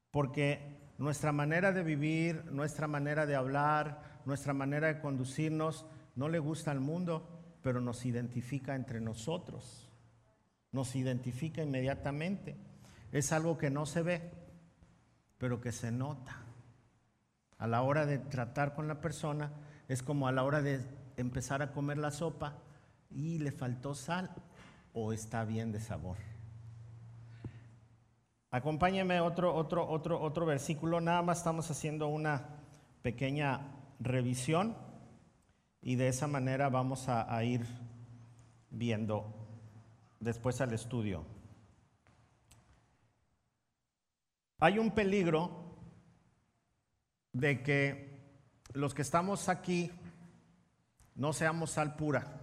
Porque 0.09 0.79
nuestra 0.97 1.31
manera 1.31 1.71
de 1.71 1.83
vivir, 1.83 2.45
nuestra 2.51 2.87
manera 2.87 3.27
de 3.27 3.35
hablar, 3.35 4.21
nuestra 4.25 4.53
manera 4.53 4.87
de 4.87 4.99
conducirnos, 4.99 5.85
no 6.15 6.29
le 6.29 6.39
gusta 6.39 6.71
al 6.71 6.79
mundo, 6.79 7.34
pero 7.65 7.81
nos 7.81 8.05
identifica 8.05 8.75
entre 8.75 9.01
nosotros. 9.01 9.89
Nos 10.71 10.95
identifica 10.95 11.63
inmediatamente. 11.63 12.55
Es 13.11 13.31
algo 13.31 13.57
que 13.57 13.71
no 13.71 13.87
se 13.87 14.03
ve, 14.03 14.31
pero 15.39 15.59
que 15.61 15.71
se 15.71 15.91
nota. 15.91 16.43
A 17.57 17.65
la 17.65 17.81
hora 17.81 18.05
de 18.05 18.19
tratar 18.19 18.75
con 18.75 18.87
la 18.87 19.01
persona, 19.01 19.51
es 19.87 20.03
como 20.03 20.27
a 20.27 20.31
la 20.31 20.43
hora 20.43 20.61
de 20.61 20.79
empezar 21.17 21.63
a 21.63 21.71
comer 21.71 21.97
la 21.97 22.11
sopa 22.11 22.53
y 23.09 23.39
le 23.39 23.51
faltó 23.51 23.95
sal 23.95 24.29
o 24.93 25.11
está 25.11 25.43
bien 25.43 25.71
de 25.71 25.79
sabor. 25.79 26.17
Acompáñeme 28.51 29.21
otro, 29.21 29.55
otro, 29.55 29.89
otro, 29.89 30.21
otro 30.21 30.45
versículo. 30.45 31.01
Nada 31.01 31.23
más 31.23 31.39
estamos 31.39 31.71
haciendo 31.71 32.09
una 32.09 32.45
pequeña 33.01 33.71
revisión 33.99 34.84
y 35.85 35.95
de 35.95 36.07
esa 36.07 36.25
manera 36.25 36.67
vamos 36.69 37.07
a, 37.07 37.43
ir 37.43 37.63
viendo 38.71 39.31
después 40.19 40.59
al 40.59 40.73
estudio. 40.73 41.23
Hay 44.59 44.79
un 44.79 44.89
peligro 44.89 45.77
de 47.33 47.61
que 47.61 48.19
los 48.73 48.95
que 48.95 49.03
estamos 49.03 49.47
aquí 49.47 49.91
no 51.13 51.33
seamos 51.33 51.69
sal 51.69 51.95
pura. 51.95 52.41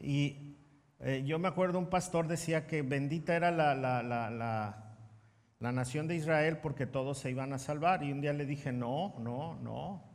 Y 0.00 0.56
eh, 0.98 1.22
yo 1.24 1.38
me 1.38 1.46
acuerdo 1.46 1.78
un 1.78 1.88
pastor 1.88 2.26
decía 2.26 2.66
que 2.66 2.82
bendita 2.82 3.36
era 3.36 3.52
la, 3.52 3.76
la, 3.76 4.02
la, 4.02 5.72
nación 5.72 6.08
de 6.08 6.16
Israel 6.16 6.58
porque 6.58 6.86
todos 6.86 7.18
se 7.18 7.30
iban 7.30 7.52
a 7.52 7.58
salvar. 7.60 8.02
Y 8.02 8.10
un 8.10 8.20
día 8.20 8.32
le 8.32 8.44
dije, 8.44 8.72
no, 8.72 9.14
no, 9.20 9.54
no. 9.60 10.13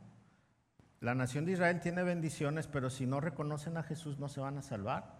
La 1.00 1.14
nación 1.14 1.46
de 1.46 1.52
Israel 1.52 1.80
tiene 1.80 2.02
bendiciones, 2.02 2.66
pero 2.66 2.90
si 2.90 3.06
no 3.06 3.20
reconocen 3.20 3.78
a 3.78 3.82
Jesús 3.82 4.18
no 4.18 4.28
se 4.28 4.40
van 4.40 4.58
a 4.58 4.62
salvar. 4.62 5.16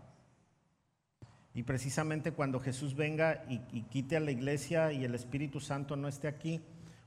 Y 1.55 1.63
precisamente 1.63 2.33
cuando 2.33 2.61
Jesús 2.61 2.95
venga 2.95 3.45
y, 3.49 3.83
quite 3.85 4.19
a 4.19 4.21
la 4.21 4.31
iglesia 4.31 4.93
y 4.93 5.05
el 5.05 5.15
Espíritu 5.15 5.59
Santo 5.59 5.97
no 5.97 6.07
esté 6.07 6.29
aquí, 6.29 6.61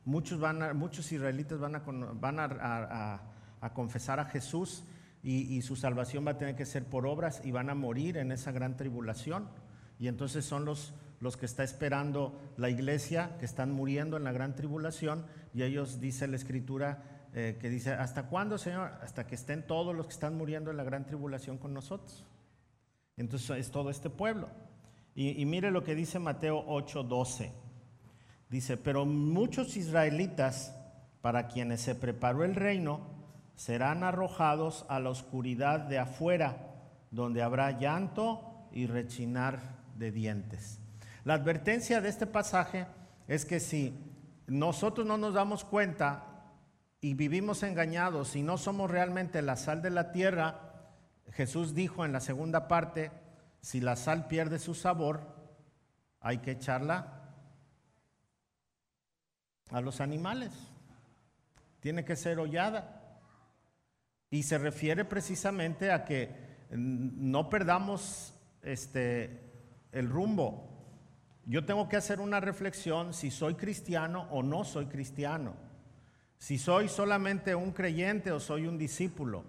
muchos, 0.05 0.39
van 0.39 0.75
muchos 0.75 1.11
israelitas 1.11 1.59
van, 1.59 1.75
a, 2.39 3.21
confesar 3.73 4.19
a 4.19 4.25
Jesús 4.25 4.83
y, 5.21 5.61
su 5.61 5.75
salvación 5.75 6.25
va 6.25 6.31
a 6.31 6.37
tener 6.39 6.55
que 6.55 6.65
ser 6.65 6.83
por 6.83 7.05
obras 7.05 7.41
y 7.45 7.51
van 7.51 7.69
a 7.69 7.75
morir 7.75 8.17
en 8.17 8.31
esa 8.31 8.51
gran 8.51 8.75
tribulación. 8.75 9.49
Y 9.99 10.07
entonces 10.07 10.45
son 10.45 10.65
los, 10.65 10.95
los 11.19 11.37
que 11.37 11.45
está 11.45 11.63
esperando 11.63 12.41
la 12.57 12.71
iglesia, 12.71 13.37
que 13.37 13.45
están 13.45 13.71
muriendo 13.71 14.17
en 14.17 14.23
la 14.23 14.31
gran 14.31 14.55
tribulación, 14.55 15.27
y 15.53 15.61
ellos, 15.61 16.01
dice 16.01 16.27
la 16.27 16.35
escritura, 16.35 17.12
eh, 17.33 17.57
que 17.59 17.69
dice, 17.69 17.93
¿hasta 17.93 18.27
cuándo, 18.27 18.57
Señor? 18.57 18.91
Hasta 19.01 19.25
que 19.25 19.35
estén 19.35 19.65
todos 19.65 19.95
los 19.95 20.05
que 20.05 20.13
están 20.13 20.37
muriendo 20.37 20.69
en 20.69 20.77
la 20.77 20.83
gran 20.83 21.05
tribulación 21.05 21.57
con 21.57 21.73
nosotros. 21.73 22.23
Entonces 23.17 23.57
es 23.57 23.71
todo 23.71 23.89
este 23.89 24.09
pueblo. 24.09 24.49
Y, 25.15 25.41
y 25.41 25.45
mire 25.45 25.71
lo 25.71 25.83
que 25.83 25.95
dice 25.95 26.19
Mateo 26.19 26.63
8:12. 26.67 27.51
Dice, 28.49 28.77
pero 28.77 29.05
muchos 29.05 29.75
israelitas, 29.77 30.75
para 31.21 31.47
quienes 31.47 31.81
se 31.81 31.95
preparó 31.95 32.43
el 32.43 32.53
reino, 32.53 33.01
serán 33.55 34.03
arrojados 34.03 34.85
a 34.89 34.99
la 34.99 35.09
oscuridad 35.09 35.79
de 35.79 35.97
afuera, 35.97 36.57
donde 37.09 37.41
habrá 37.41 37.71
llanto 37.79 38.67
y 38.71 38.85
rechinar 38.85 39.59
de 39.97 40.11
dientes. 40.11 40.79
La 41.23 41.35
advertencia 41.35 42.01
de 42.01 42.09
este 42.09 42.27
pasaje 42.27 42.85
es 43.27 43.45
que 43.45 43.59
si 43.59 43.97
nosotros 44.45 45.07
no 45.07 45.17
nos 45.17 45.33
damos 45.33 45.63
cuenta 45.63 46.32
y 47.03 47.15
vivimos 47.15 47.63
engañados 47.63 48.37
y 48.37 48.43
no 48.43 48.57
somos 48.57 48.89
realmente 48.89 49.41
la 49.41 49.57
sal 49.57 49.81
de 49.81 49.89
la 49.89 50.13
tierra, 50.13 50.71
Jesús 51.33 51.75
dijo 51.75 52.05
en 52.05 52.13
la 52.13 52.21
segunda 52.21 52.69
parte, 52.69 53.11
si 53.59 53.81
la 53.81 53.97
sal 53.97 54.27
pierde 54.27 54.57
su 54.57 54.73
sabor, 54.73 55.19
hay 56.21 56.37
que 56.37 56.51
echarla 56.51 57.35
a 59.69 59.81
los 59.81 59.99
animales. 59.99 60.53
Tiene 61.81 62.05
que 62.05 62.15
ser 62.15 62.39
hollada. 62.39 63.19
Y 64.29 64.43
se 64.43 64.57
refiere 64.57 65.03
precisamente 65.03 65.91
a 65.91 66.05
que 66.05 66.33
no 66.71 67.49
perdamos 67.49 68.33
este, 68.61 69.41
el 69.91 70.09
rumbo. 70.09 70.69
Yo 71.47 71.65
tengo 71.65 71.89
que 71.89 71.97
hacer 71.97 72.21
una 72.21 72.39
reflexión 72.39 73.13
si 73.13 73.29
soy 73.29 73.55
cristiano 73.55 74.25
o 74.31 74.41
no 74.41 74.63
soy 74.63 74.85
cristiano. 74.85 75.72
Si 76.43 76.57
soy 76.57 76.89
solamente 76.89 77.55
un 77.55 77.71
creyente 77.71 78.29
o 78.33 78.37
soy 78.37 78.67
un 78.67 78.77
discípulo, 78.77 79.45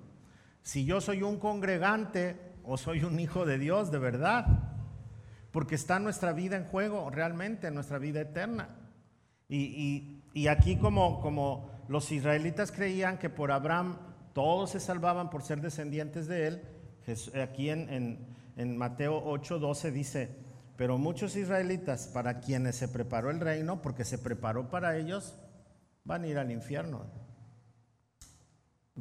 si 0.62 0.84
yo 0.84 1.00
soy 1.00 1.24
un 1.24 1.40
congregante 1.40 2.36
o 2.62 2.76
soy 2.76 3.02
un 3.02 3.18
hijo 3.18 3.44
de 3.44 3.58
Dios 3.58 3.90
de 3.90 3.98
verdad, 3.98 4.46
porque 5.50 5.74
está 5.74 5.98
nuestra 5.98 6.32
vida 6.32 6.56
en 6.56 6.66
juego 6.66 7.10
realmente, 7.10 7.72
nuestra 7.72 7.98
vida 7.98 8.20
eterna. 8.20 8.68
Y, 9.48 10.20
aquí 10.48 10.76
como, 10.76 11.20
como 11.20 11.68
los 11.88 12.12
israelitas 12.12 12.70
creían 12.70 13.18
que 13.18 13.28
por 13.28 13.50
Abraham 13.50 13.98
todos 14.32 14.70
se 14.70 14.78
salvaban 14.78 15.30
por 15.30 15.42
ser 15.42 15.60
descendientes 15.60 16.28
de 16.28 16.46
él, 16.46 16.62
aquí 17.42 17.70
en, 17.70 18.24
en 18.54 18.76
Mateo 18.76 19.20
8, 19.24 19.58
12 19.58 19.90
dice, 19.90 20.36
pero 20.76 20.96
muchos 20.96 21.34
israelitas 21.34 22.06
para 22.06 22.38
quienes 22.38 22.76
se 22.76 22.86
preparó 22.86 23.32
el 23.32 23.40
reino, 23.40 23.82
porque 23.82 24.04
se 24.04 24.16
preparó 24.16 24.70
para 24.70 24.96
ellos, 24.96 25.36
van 26.04 26.24
a 26.24 26.26
ir 26.26 26.38
al 26.38 26.50
infierno. 26.50 27.02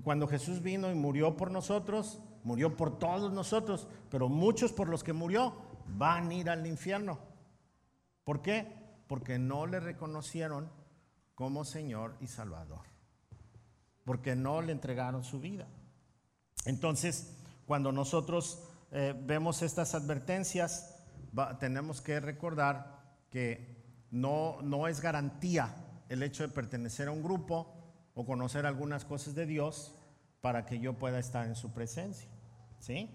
Cuando 0.04 0.28
Jesús 0.28 0.62
vino 0.62 0.90
y 0.90 0.96
murió 0.96 1.38
por 1.38 1.52
nosotros, 1.52 2.20
murió 2.44 2.76
por 2.76 2.98
todos 2.98 3.32
nosotros, 3.32 3.88
pero 4.10 4.28
muchos 4.28 4.72
por 4.72 4.90
los 4.90 5.04
que 5.04 5.14
murió 5.14 5.54
van 5.88 6.30
a 6.30 6.34
ir 6.34 6.50
al 6.50 6.66
infierno. 6.66 7.20
¿Por 8.24 8.42
qué? 8.42 8.74
Porque 9.08 9.38
no 9.38 9.68
le 9.68 9.80
reconocieron 9.80 10.72
como 11.36 11.66
Señor 11.66 12.16
y 12.22 12.28
Salvador. 12.28 12.82
Porque 14.04 14.36
no 14.36 14.62
le 14.62 14.72
entregaron 14.72 15.24
su 15.24 15.40
vida. 15.40 15.68
Entonces, 16.66 17.38
cuando 17.66 17.92
nosotros 17.92 18.64
eh, 18.92 19.14
vemos 19.26 19.62
estas 19.62 19.94
advertencias, 19.94 20.96
tenemos 21.60 22.02
que 22.02 22.20
recordar 22.20 23.02
que 23.30 24.08
no, 24.12 24.62
no 24.62 24.88
es 24.88 25.02
garantía 25.02 25.83
el 26.14 26.24
hecho 26.24 26.44
de 26.44 26.50
pertenecer 26.50 27.08
a 27.08 27.12
un 27.12 27.24
grupo 27.24 27.74
o 28.14 28.26
conocer 28.26 28.66
algunas 28.66 29.04
cosas 29.04 29.34
de 29.36 29.46
Dios 29.46 29.96
para 30.42 30.66
que 30.66 30.80
yo 30.80 30.94
pueda 30.94 31.20
estar 31.20 31.48
en 31.48 31.56
su 31.56 31.74
presencia. 31.74 32.30
¿Sí? 32.80 33.10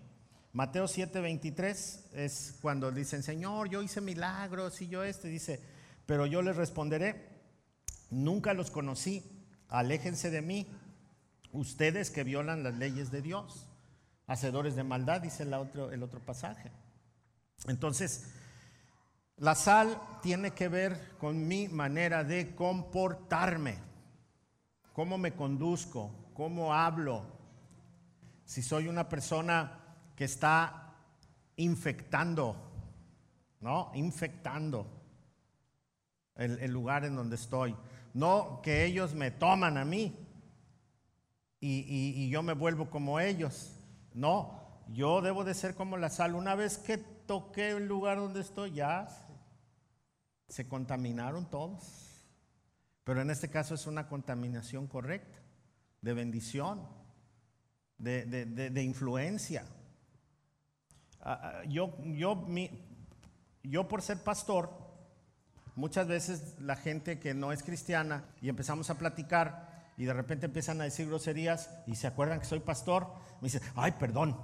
Mateo 0.52 0.86
7:23 0.86 2.14
es 2.14 2.58
cuando 2.60 2.90
dicen, 2.90 3.22
Señor, 3.22 3.68
yo 3.68 3.82
hice 3.82 4.00
milagros 4.00 4.80
y 4.82 4.88
yo 4.88 5.04
este, 5.04 5.28
dice, 5.28 5.60
pero 6.06 6.26
yo 6.26 6.42
les 6.42 6.56
responderé, 6.56 7.28
nunca 8.10 8.54
los 8.54 8.70
conocí, 8.70 9.22
aléjense 9.68 10.30
de 10.30 10.42
mí, 10.42 10.66
ustedes 11.52 12.10
que 12.10 12.24
violan 12.24 12.62
las 12.62 12.74
leyes 12.74 13.10
de 13.10 13.22
Dios, 13.22 13.68
hacedores 14.26 14.74
de 14.74 14.84
maldad, 14.84 15.20
dice 15.20 15.44
el 15.44 15.54
otro, 15.54 15.92
el 15.92 16.02
otro 16.02 16.20
pasaje. 16.20 16.72
Entonces, 17.66 18.26
la 19.40 19.54
sal 19.54 20.00
tiene 20.20 20.50
que 20.50 20.68
ver 20.68 21.16
con 21.18 21.46
mi 21.46 21.68
manera 21.68 22.24
de 22.24 22.54
comportarme, 22.54 23.78
cómo 24.92 25.16
me 25.16 25.32
conduzco, 25.32 26.10
cómo 26.34 26.74
hablo. 26.74 27.24
Si 28.44 28.62
soy 28.62 28.88
una 28.88 29.08
persona 29.08 29.78
que 30.16 30.24
está 30.24 30.94
infectando, 31.56 32.56
¿no? 33.60 33.92
Infectando 33.94 34.86
el, 36.34 36.70
lugar 36.72 37.04
en 37.04 37.14
donde 37.14 37.36
estoy. 37.36 37.76
No 38.14 38.60
que 38.62 38.84
ellos 38.84 39.14
me 39.14 39.30
toman 39.30 39.78
a 39.78 39.84
mí 39.84 40.16
y, 41.60 41.84
y 42.24 42.28
yo 42.28 42.42
me 42.42 42.54
vuelvo 42.54 42.90
como 42.90 43.20
ellos. 43.20 43.72
No, 44.14 44.82
yo 44.88 45.20
debo 45.20 45.44
de 45.44 45.54
ser 45.54 45.76
como 45.76 45.96
la 45.96 46.10
sal. 46.10 46.34
Una 46.34 46.56
vez 46.56 46.78
que 46.78 46.98
toqué 46.98 47.70
el 47.70 47.86
lugar 47.86 48.16
donde 48.16 48.40
estoy, 48.40 48.72
ya 48.72 49.06
se 50.48 50.66
contaminaron 50.66 51.48
todos. 51.50 52.08
Pero 53.04 53.22
en 53.22 53.30
este 53.30 53.48
caso 53.48 53.74
es 53.74 53.86
una 53.86 54.08
contaminación 54.08 54.86
correcta, 54.86 55.38
de 56.02 56.14
bendición, 56.14 56.86
de, 57.98 58.82
influencia. 58.82 59.64
Ah, 61.20 61.40
ah, 61.42 61.64
yo, 61.66 61.96
yo, 62.02 62.46
yo 63.62 63.88
por 63.88 64.02
ser 64.02 64.22
pastor, 64.22 64.70
muchas 65.74 66.06
veces 66.06 66.56
la 66.60 66.76
gente 66.76 67.18
que 67.18 67.34
no 67.34 67.52
es 67.52 67.62
cristiana 67.62 68.24
y 68.40 68.48
empezamos 68.48 68.90
a 68.90 68.98
platicar 68.98 69.92
y 69.96 70.04
de 70.04 70.12
repente 70.12 70.46
empiezan 70.46 70.80
a 70.80 70.84
decir 70.84 71.08
groserías 71.08 71.70
y 71.86 71.96
se 71.96 72.06
acuerdan 72.06 72.38
que 72.38 72.46
soy 72.46 72.60
pastor, 72.60 73.12
me 73.40 73.46
dicen, 73.46 73.62
ay, 73.74 73.92
perdón. 73.92 74.36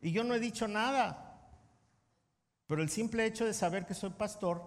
Y 0.00 0.12
yo 0.12 0.24
no 0.24 0.34
he 0.34 0.40
dicho 0.40 0.68
nada. 0.68 1.27
Pero 2.68 2.82
el 2.82 2.90
simple 2.90 3.24
hecho 3.24 3.46
de 3.46 3.54
saber 3.54 3.86
que 3.86 3.94
soy 3.94 4.10
pastor 4.10 4.62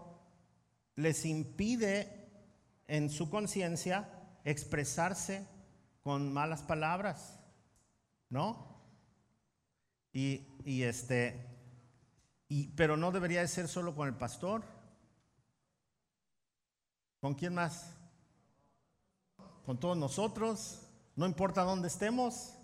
les 0.95 1.23
impide 1.23 2.29
en 2.87 3.09
su 3.09 3.29
conciencia 3.29 4.09
expresarse 4.43 5.47
con 6.01 6.33
malas 6.33 6.63
palabras, 6.63 7.39
¿no? 8.29 8.81
Y, 10.11 10.47
y 10.65 10.81
este, 10.81 11.47
y, 12.49 12.69
pero 12.69 12.97
no 12.97 13.11
debería 13.11 13.41
de 13.41 13.47
ser 13.47 13.67
solo 13.67 13.95
con 13.95 14.07
el 14.07 14.15
pastor. 14.15 14.63
¿Con 17.19 17.35
quién 17.35 17.53
más? 17.53 17.93
Con 19.63 19.79
todos 19.79 19.95
nosotros. 19.95 20.87
No 21.15 21.27
importa 21.27 21.61
dónde 21.61 21.87
estemos. 21.87 22.57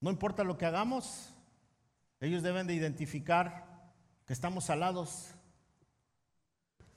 No 0.00 0.10
importa 0.10 0.44
lo 0.44 0.58
que 0.58 0.66
hagamos. 0.66 1.32
Ellos 2.20 2.42
deben 2.42 2.66
de 2.66 2.74
identificar 2.74 3.65
que 4.26 4.32
estamos 4.32 4.64
salados, 4.64 5.28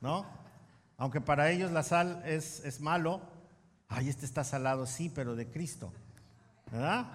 ¿no? 0.02 0.26
Aunque 0.98 1.22
para 1.22 1.52
ellos 1.52 1.72
la 1.72 1.84
sal 1.84 2.24
es, 2.26 2.66
es 2.66 2.82
malo, 2.82 3.22
ay, 3.88 4.10
este 4.10 4.26
está 4.26 4.44
salado, 4.44 4.86
sí, 4.86 5.10
pero 5.10 5.36
de 5.36 5.50
Cristo, 5.50 5.94
¿verdad? 6.72 7.06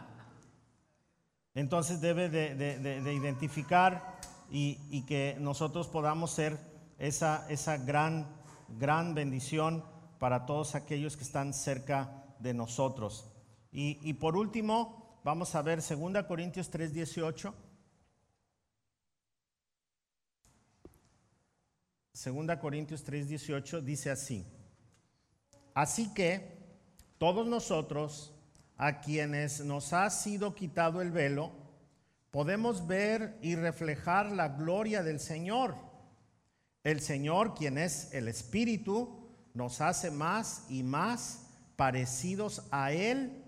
Entonces 1.54 2.00
debe 2.00 2.28
de, 2.28 3.12
identificar 3.12 4.18
y, 4.50 4.78
y, 4.90 5.02
que 5.02 5.36
nosotros 5.40 5.88
podamos 5.88 6.30
ser 6.30 6.58
esa, 6.98 7.46
esa 7.48 7.76
gran, 7.76 8.26
gran 8.78 9.14
bendición 9.14 9.84
para 10.18 10.46
todos 10.46 10.74
aquellos 10.74 11.16
que 11.16 11.24
están 11.24 11.52
cerca 11.52 12.24
de 12.38 12.54
nosotros. 12.54 13.30
Y, 13.72 13.98
y 14.02 14.14
por 14.14 14.36
último, 14.36 15.18
vamos 15.24 15.54
a 15.54 15.62
ver 15.62 15.80
2 15.80 16.24
Corintios 16.26 16.70
3:18. 16.70 17.52
Segunda 22.24 22.58
Corintios 22.58 23.04
3:18 23.04 23.82
dice 23.82 24.10
así, 24.10 24.46
así 25.74 26.14
que 26.14 26.56
todos 27.18 27.46
nosotros, 27.46 28.32
a 28.78 29.02
quienes 29.02 29.62
nos 29.62 29.92
ha 29.92 30.08
sido 30.08 30.54
quitado 30.54 31.02
el 31.02 31.10
velo, 31.10 31.52
podemos 32.30 32.86
ver 32.86 33.36
y 33.42 33.56
reflejar 33.56 34.32
la 34.32 34.48
gloria 34.48 35.02
del 35.02 35.20
Señor. 35.20 35.76
El 36.82 37.02
Señor, 37.02 37.54
quien 37.54 37.76
es 37.76 38.14
el 38.14 38.28
Espíritu, 38.28 39.28
nos 39.52 39.82
hace 39.82 40.10
más 40.10 40.64
y 40.70 40.82
más 40.82 41.50
parecidos 41.76 42.62
a 42.70 42.92
Él 42.92 43.44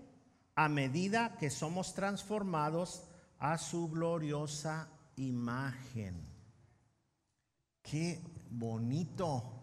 a 0.53 0.69
medida 0.69 1.35
que 1.39 1.49
somos 1.49 1.95
transformados 1.95 3.05
a 3.39 3.57
su 3.57 3.89
gloriosa 3.89 4.87
imagen. 5.15 6.21
Qué 7.81 8.21
bonito. 8.49 9.57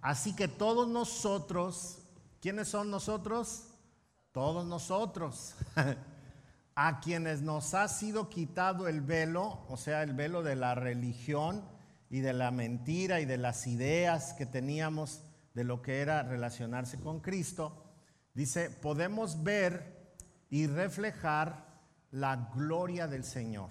Así 0.00 0.34
que 0.34 0.48
todos 0.48 0.86
nosotros, 0.88 1.98
¿quiénes 2.40 2.68
son 2.68 2.90
nosotros? 2.90 3.68
Todos 4.32 4.66
nosotros, 4.66 5.54
a 6.74 7.00
quienes 7.00 7.42
nos 7.42 7.74
ha 7.74 7.88
sido 7.88 8.28
quitado 8.28 8.86
el 8.86 9.00
velo, 9.00 9.64
o 9.68 9.76
sea, 9.76 10.02
el 10.02 10.12
velo 10.12 10.42
de 10.42 10.56
la 10.56 10.74
religión 10.74 11.64
y 12.10 12.20
de 12.20 12.32
la 12.32 12.50
mentira 12.50 13.20
y 13.20 13.24
de 13.24 13.38
las 13.38 13.66
ideas 13.66 14.34
que 14.34 14.46
teníamos 14.46 15.22
de 15.54 15.64
lo 15.64 15.80
que 15.80 16.00
era 16.00 16.22
relacionarse 16.22 17.00
con 17.00 17.20
Cristo, 17.20 17.82
dice, 18.34 18.70
podemos 18.70 19.42
ver 19.42 20.14
y 20.50 20.66
reflejar 20.66 21.66
la 22.10 22.50
gloria 22.54 23.08
del 23.08 23.24
Señor. 23.24 23.70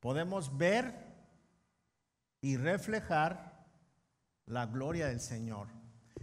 Podemos 0.00 0.56
ver 0.56 1.11
y 2.42 2.58
reflejar 2.58 3.66
la 4.46 4.66
gloria 4.66 5.06
del 5.06 5.20
Señor. 5.20 5.68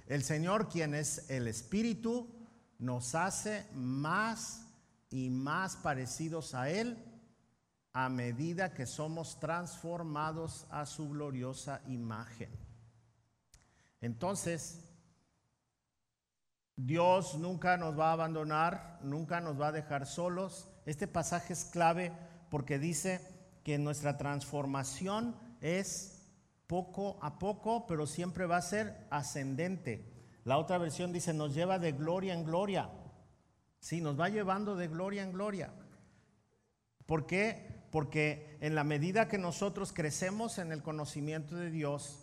El 0.06 0.24
Señor, 0.24 0.70
quien 0.70 0.94
es 0.94 1.30
el 1.30 1.48
Espíritu, 1.48 2.28
nos 2.78 3.16
hace 3.16 3.66
más 3.74 4.68
y 5.10 5.30
más 5.30 5.76
parecidos 5.78 6.54
a 6.54 6.70
Él 6.70 6.98
a 7.94 8.10
medida 8.10 8.74
que 8.74 8.86
somos 8.86 9.40
transformados 9.40 10.68
a 10.70 10.86
su 10.86 11.10
gloriosa 11.10 11.82
imagen. 11.88 12.50
Entonces, 14.02 14.86
Dios 16.76 17.36
nunca 17.38 17.78
nos 17.78 17.98
va 18.00 18.10
a 18.10 18.14
abandonar, 18.14 19.00
nunca 19.04 19.42
nos 19.42 19.60
va 19.60 19.68
a 19.68 19.74
dejar 19.74 20.06
solos. 20.06 20.70
Este 20.86 21.08
pasaje 21.08 21.54
es 21.54 21.66
clave 21.66 22.14
porque 22.50 22.80
dice 22.80 23.22
que 23.64 23.78
nuestra 23.78 24.18
transformación 24.18 25.36
es 25.62 26.20
poco 26.68 27.18
a 27.22 27.40
poco, 27.40 27.88
pero 27.88 28.06
siempre 28.06 28.46
va 28.46 28.58
a 28.58 28.62
ser 28.62 29.08
ascendente. 29.10 30.06
La 30.44 30.58
otra 30.58 30.78
versión 30.78 31.12
dice, 31.12 31.34
nos 31.34 31.54
lleva 31.54 31.80
de 31.80 31.92
gloria 31.92 32.34
en 32.34 32.44
gloria. 32.44 32.90
Sí, 33.80 34.02
nos 34.02 34.20
va 34.20 34.30
llevando 34.30 34.76
de 34.76 34.88
gloria 34.88 35.24
en 35.24 35.32
gloria. 35.32 35.74
¿Por 37.06 37.26
qué? 37.26 37.88
Porque 37.92 38.58
en 38.62 38.76
la 38.76 38.84
medida 38.84 39.28
que 39.28 39.38
nosotros 39.38 39.94
crecemos 39.94 40.60
en 40.60 40.72
el 40.72 40.84
conocimiento 40.84 41.56
de 41.56 41.72
Dios, 41.72 42.20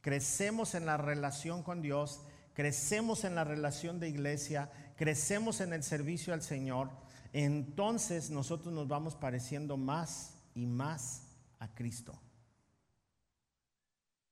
crecemos 0.00 0.74
en 0.74 0.86
la 0.86 0.96
relación 0.96 1.62
con 1.62 1.82
Dios, 1.82 2.20
crecemos 2.54 3.24
en 3.24 3.34
la 3.34 3.44
relación 3.44 3.98
de 3.98 4.08
iglesia, 4.08 4.70
crecemos 4.96 5.60
en 5.60 5.72
el 5.72 5.82
servicio 5.82 6.34
al 6.34 6.42
Señor, 6.42 6.90
entonces 7.32 8.30
nosotros 8.30 8.72
nos 8.72 8.88
vamos 8.88 9.16
pareciendo 9.16 9.76
más 9.76 10.34
y 10.54 10.66
más 10.66 11.24
a 11.58 11.74
Cristo. 11.74 12.20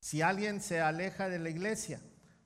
Si 0.06 0.22
alguien 0.22 0.60
se 0.60 0.80
aleja 0.80 1.28
de 1.28 1.40
la 1.40 1.50
iglesia, 1.50 2.00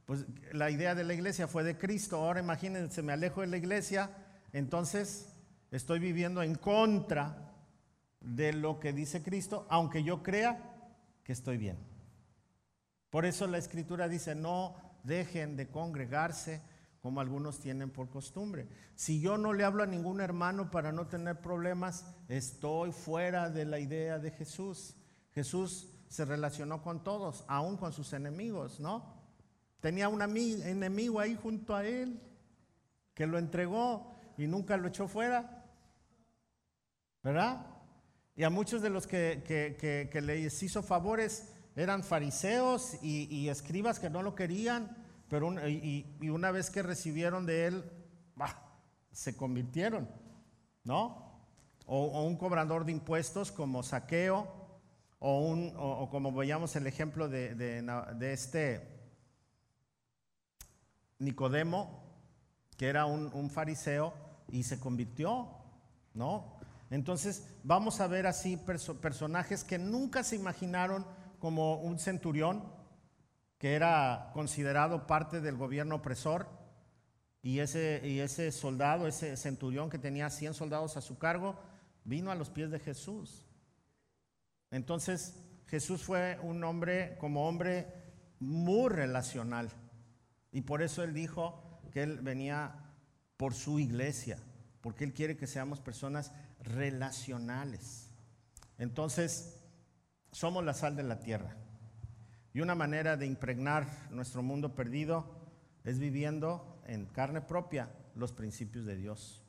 pues 0.07 0.25
la 0.51 0.71
idea 0.71 0.95
de 0.95 1.05
la 1.05 1.13
iglesia 1.13 1.47
fue 1.47 1.63
de 1.63 1.77
Cristo, 1.77 2.17
ahora 2.17 2.41
imagínense, 2.41 3.03
me 3.03 3.13
alejo 3.13 3.43
de 3.43 3.49
la 3.49 3.59
iglesia, 3.59 4.11
entonces 4.55 5.29
estoy 5.71 5.99
viviendo 5.99 6.43
en 6.43 6.55
contra 6.55 7.53
de 8.19 8.55
lo 8.55 8.81
que 8.81 8.95
dice 8.95 9.23
Cristo, 9.23 9.67
aunque 9.69 10.03
yo 10.03 10.23
crea 10.23 10.89
que 11.23 11.35
estoy 11.35 11.59
bien. 11.59 11.77
Por 13.11 13.27
eso 13.27 13.47
la 13.47 13.59
escritura 13.59 14.09
dice, 14.09 14.35
no 14.35 14.77
dejen 15.05 15.59
de 15.59 15.69
congregarse 15.69 16.63
como 17.03 17.21
algunos 17.21 17.61
tienen 17.61 17.91
por 17.91 18.09
costumbre. 18.09 18.69
Si 18.95 19.21
yo 19.21 19.37
no 19.37 19.53
le 19.53 19.65
hablo 19.65 19.83
a 19.83 19.87
ningún 19.87 20.23
hermano 20.23 20.71
para 20.71 20.93
no 20.93 21.09
tener 21.09 21.43
problemas, 21.43 22.07
estoy 22.27 22.93
fuera 22.93 23.51
de 23.51 23.67
la 23.67 23.81
idea 23.81 24.19
de 24.19 24.31
Jesús. 24.31 24.97
Jesús 25.35 25.90
se 26.11 26.27
relacionó 26.27 26.83
con 26.83 27.03
todos, 27.03 27.47
aún 27.49 27.79
con 27.79 27.95
sus 27.95 28.13
enemigos, 28.13 28.81
¿no? 28.81 29.19
Tenía 29.81 30.11
un 30.11 30.21
enemigo 30.21 31.19
ahí 31.19 31.35
junto 31.35 31.75
a 31.75 31.87
él 31.87 32.21
que 33.15 33.27
lo 33.27 33.39
entregó 33.39 34.15
y 34.37 34.47
nunca 34.47 34.77
lo 34.77 34.89
echó 34.89 35.09
fuera, 35.09 35.65
¿verdad? 37.23 37.65
Y 38.37 38.43
a 38.43 38.51
muchos 38.51 38.83
de 38.83 38.91
los 38.91 39.07
que, 39.07 39.43
que, 40.13 40.21
les 40.21 40.63
hizo 40.63 40.83
favores 40.83 41.49
eran 41.75 42.05
fariseos 42.05 43.03
y 43.03 43.49
escribas 43.49 43.99
que 43.99 44.11
no 44.11 44.23
lo 44.23 44.35
querían 44.35 45.01
pero 45.31 45.69
y, 45.69 46.29
una 46.29 46.51
vez 46.51 46.71
que 46.71 46.83
recibieron 46.83 47.47
de 47.47 47.67
él, 47.67 47.85
se 49.13 49.37
convirtieron, 49.37 50.11
¿no? 50.83 51.41
O, 51.87 52.25
un 52.25 52.37
cobrador 52.37 52.85
de 52.85 52.93
impuestos 52.93 53.53
como 53.53 53.85
saqueo, 53.85 54.60
o, 55.21 56.09
como 56.11 56.33
veíamos 56.33 56.75
el 56.77 56.87
ejemplo 56.87 57.29
de, 57.29 57.85
este 58.33 59.01
Nicodemo, 61.19 62.03
que 62.77 62.89
era 62.89 63.05
un, 63.07 63.31
un 63.35 63.51
fariseo 63.51 64.15
y 64.49 64.63
se 64.63 64.81
convirtió, 64.81 65.49
¿no? 66.15 66.59
Entonces 66.91 67.47
vamos 67.63 68.01
a 68.01 68.09
ver 68.09 68.27
así 68.27 68.57
personajes 68.57 69.63
que 69.63 69.79
nunca 69.79 70.25
se 70.25 70.37
imaginaron 70.37 71.07
como 71.39 71.77
un 71.77 71.99
centurión, 71.99 72.65
que 73.59 73.75
era 73.75 74.31
considerado 74.33 75.07
parte 75.07 75.41
del 75.41 75.57
gobierno 75.57 75.97
opresor, 75.97 76.49
y 77.43 77.61
ese, 77.61 78.03
y 78.05 78.21
ese 78.21 78.53
soldado, 78.53 79.07
ese 79.07 79.37
centurión 79.37 79.89
que 79.89 79.99
tenía 79.99 80.29
100 80.29 80.55
soldados 80.55 80.97
a 80.97 81.01
su 81.01 81.19
cargo, 81.19 81.57
vino 82.05 82.31
a 82.31 82.35
los 82.35 82.51
pies 82.51 82.71
de 82.71 82.79
Jesús. 82.79 83.47
Entonces 84.71 85.35
Jesús 85.67 86.03
fue 86.03 86.39
un 86.43 86.63
hombre, 86.65 87.17
como 87.19 87.49
hombre, 87.49 87.87
muy 88.39 88.89
relacional. 88.89 89.69
Y 90.53 90.63
por 90.63 90.83
eso 90.83 91.03
él 91.03 91.15
dijo 91.15 91.81
que 91.93 92.03
él 92.03 92.19
venía 92.21 92.75
por 93.37 93.55
su 93.55 93.79
iglesia, 93.79 94.39
porque 94.81 95.05
él 95.05 95.13
quiere 95.13 95.37
que 95.37 95.47
seamos 95.47 95.81
personas 95.81 96.33
relacionales. 96.61 98.11
Entonces, 98.79 99.61
somos 100.33 100.65
la 100.65 100.75
sal 100.75 100.97
de 100.97 101.03
la 101.03 101.21
tierra. 101.21 101.57
Y 102.53 102.61
una 102.61 102.75
manera 102.75 103.17
de 103.17 103.27
impregnar 103.27 103.87
nuestro 104.11 104.43
mundo 104.43 104.75
perdido 104.75 105.41
es 105.85 105.99
viviendo 105.99 106.83
en 106.87 107.07
carne 107.07 107.41
propia 107.41 107.91
los 108.15 108.33
principios 108.33 108.85
de 108.85 108.97
Dios. 108.97 109.45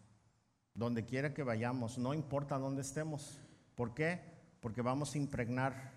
Donde 0.73 1.05
quiera 1.05 1.33
que 1.33 1.43
vayamos, 1.43 1.97
no 1.97 2.13
importa 2.13 2.57
dónde 2.57 2.81
estemos. 2.81 3.39
¿Por 3.75 3.93
qué? 3.93 4.30
Porque 4.61 4.81
vamos 4.81 5.13
a 5.13 5.17
impregnar 5.17 5.91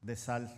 de 0.00 0.16
sal 0.16 0.50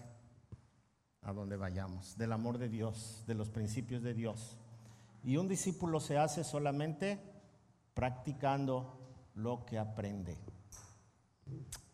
a 1.22 1.32
donde 1.32 1.56
vayamos, 1.56 2.16
del 2.16 2.32
amor 2.32 2.56
de 2.56 2.68
Dios, 2.68 3.24
de 3.26 3.34
los 3.34 3.50
principios 3.50 4.02
de 4.02 4.14
Dios. 4.14 4.56
Y 5.22 5.36
un 5.36 5.48
discípulo 5.48 6.00
se 6.00 6.16
hace 6.16 6.44
solamente 6.44 7.20
practicando 7.92 8.98
lo 9.34 9.66
que 9.66 9.78
aprende. 9.78 10.38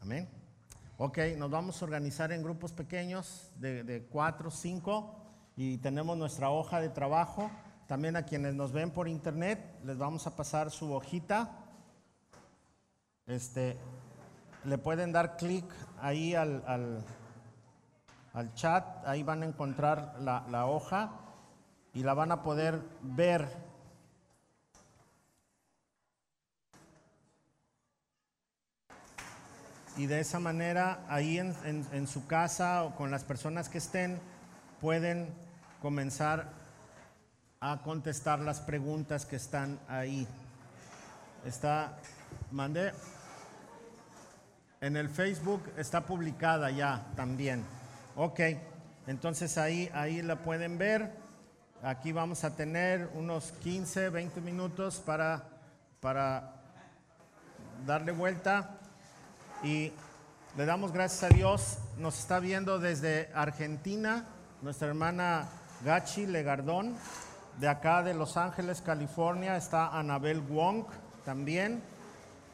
Amén. 0.01 0.29
Ok, 0.99 1.19
nos 1.37 1.51
vamos 1.51 1.81
a 1.81 1.85
organizar 1.85 2.33
en 2.33 2.42
grupos 2.42 2.73
pequeños 2.73 3.51
de, 3.57 4.07
cuatro, 4.11 4.51
cinco 4.51 5.14
y 5.57 5.79
tenemos 5.79 6.16
nuestra 6.16 6.51
hoja 6.51 6.81
de 6.81 6.88
trabajo. 6.88 7.51
También 7.87 8.16
a 8.16 8.25
quienes 8.25 8.55
nos 8.55 8.73
ven 8.73 8.90
por 8.90 9.09
internet 9.09 9.79
les 9.85 9.99
vamos 9.99 10.27
a 10.27 10.37
pasar 10.37 10.71
su 10.71 10.92
hojita. 10.92 11.51
Este, 13.27 13.77
le 14.66 14.79
pueden 14.79 15.12
dar 15.12 15.37
clic 15.37 15.64
ahí 16.00 16.35
al, 16.35 16.62
al, 18.35 18.55
chat, 18.55 18.85
ahí 19.07 19.22
van 19.22 19.42
a 19.42 19.46
encontrar 19.46 20.16
la, 20.20 20.44
la 20.50 20.66
hoja 20.66 21.11
y 21.94 22.02
la 22.02 22.12
van 22.12 22.33
a 22.33 22.42
poder 22.42 22.83
ver 23.00 23.48
y 29.96 30.07
de 30.07 30.20
esa 30.20 30.38
manera 30.38 31.05
ahí 31.09 31.38
en, 31.38 32.07
su 32.07 32.26
casa 32.26 32.85
o 32.85 32.94
con 32.94 33.11
las 33.11 33.24
personas 33.24 33.68
que 33.68 33.79
estén 33.79 34.20
pueden 34.81 35.29
comenzar 35.81 36.50
a 37.61 37.81
contestar 37.83 38.40
las 38.40 38.61
preguntas 38.61 39.24
que 39.24 39.37
están 39.37 39.81
ahí. 39.88 40.29
Está, 41.46 41.96
mandé, 42.50 42.92
en 44.81 44.97
el 44.97 45.09
Facebook 45.09 45.62
está 45.77 46.05
publicada 46.05 46.71
ya 46.71 47.07
también. 47.17 47.65
Ok, 48.15 48.41
entonces 49.07 49.59
ahí, 49.59 49.91
ahí 49.95 50.23
la 50.23 50.37
pueden 50.37 50.79
ver. 50.79 51.12
Aquí 51.83 52.12
vamos 52.12 52.45
a 52.45 52.57
tener 52.57 53.11
unos 53.15 53.53
15, 53.62 54.11
20 54.11 54.41
minutos 54.41 55.03
para, 55.05 55.45
para 56.01 56.55
darle 57.87 58.12
vuelta 58.12 58.71
y 59.62 59.93
le 60.57 60.67
damos 60.67 60.93
gracias 60.93 61.31
a 61.31 61.35
Dios. 61.35 61.79
Nos 61.99 62.19
está 62.19 62.41
viendo 62.41 62.79
desde 62.79 63.31
Argentina 63.35 64.25
nuestra 64.62 64.89
hermana 64.89 65.49
Gachi 65.85 66.27
Legardón. 66.27 66.97
De 67.59 67.69
acá 67.69 68.03
de 68.03 68.12
Los 68.12 68.37
Ángeles, 68.37 68.83
California, 68.83 69.57
está 69.57 69.89
Anabel 69.89 70.41
Wong 70.41 70.85
también. 71.25 71.83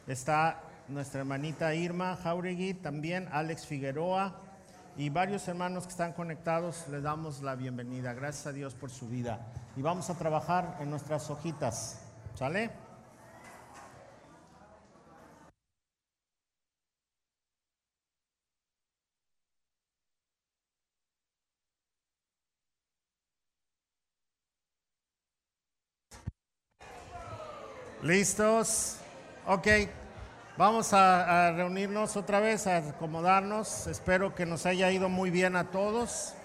Está 0.07 0.61
nuestra 0.87 1.21
hermanita 1.21 1.73
Irma 1.75 2.15
Jauregui, 2.15 2.73
también 2.73 3.27
Alex 3.31 3.65
Figueroa 3.65 4.39
y 4.97 5.09
varios 5.09 5.47
hermanos 5.47 5.85
que 5.85 5.91
están 5.91 6.13
conectados. 6.13 6.87
Les 6.89 7.01
damos 7.01 7.41
la 7.41 7.55
bienvenida. 7.55 8.13
Gracias 8.13 8.47
a 8.47 8.51
Dios 8.51 8.75
por 8.75 8.89
su 8.89 9.07
vida. 9.07 9.39
Y 9.75 9.81
vamos 9.81 10.09
a 10.09 10.17
trabajar 10.17 10.77
en 10.79 10.89
nuestras 10.89 11.29
hojitas. 11.29 11.99
¿Sale? 12.35 12.71
¿Listos? 28.03 28.97
Ok. 29.47 29.67
Vamos 30.55 30.93
a, 30.93 31.51
reunirnos 31.51 32.15
otra 32.15 32.39
vez, 32.39 32.67
a 32.67 32.77
acomodarnos. 32.77 33.87
Espero 33.87 34.35
que 34.35 34.45
nos 34.45 34.67
haya 34.67 34.91
ido 34.91 35.09
muy 35.09 35.31
bien 35.31 35.55
a 35.55 35.71
todos. 35.71 36.35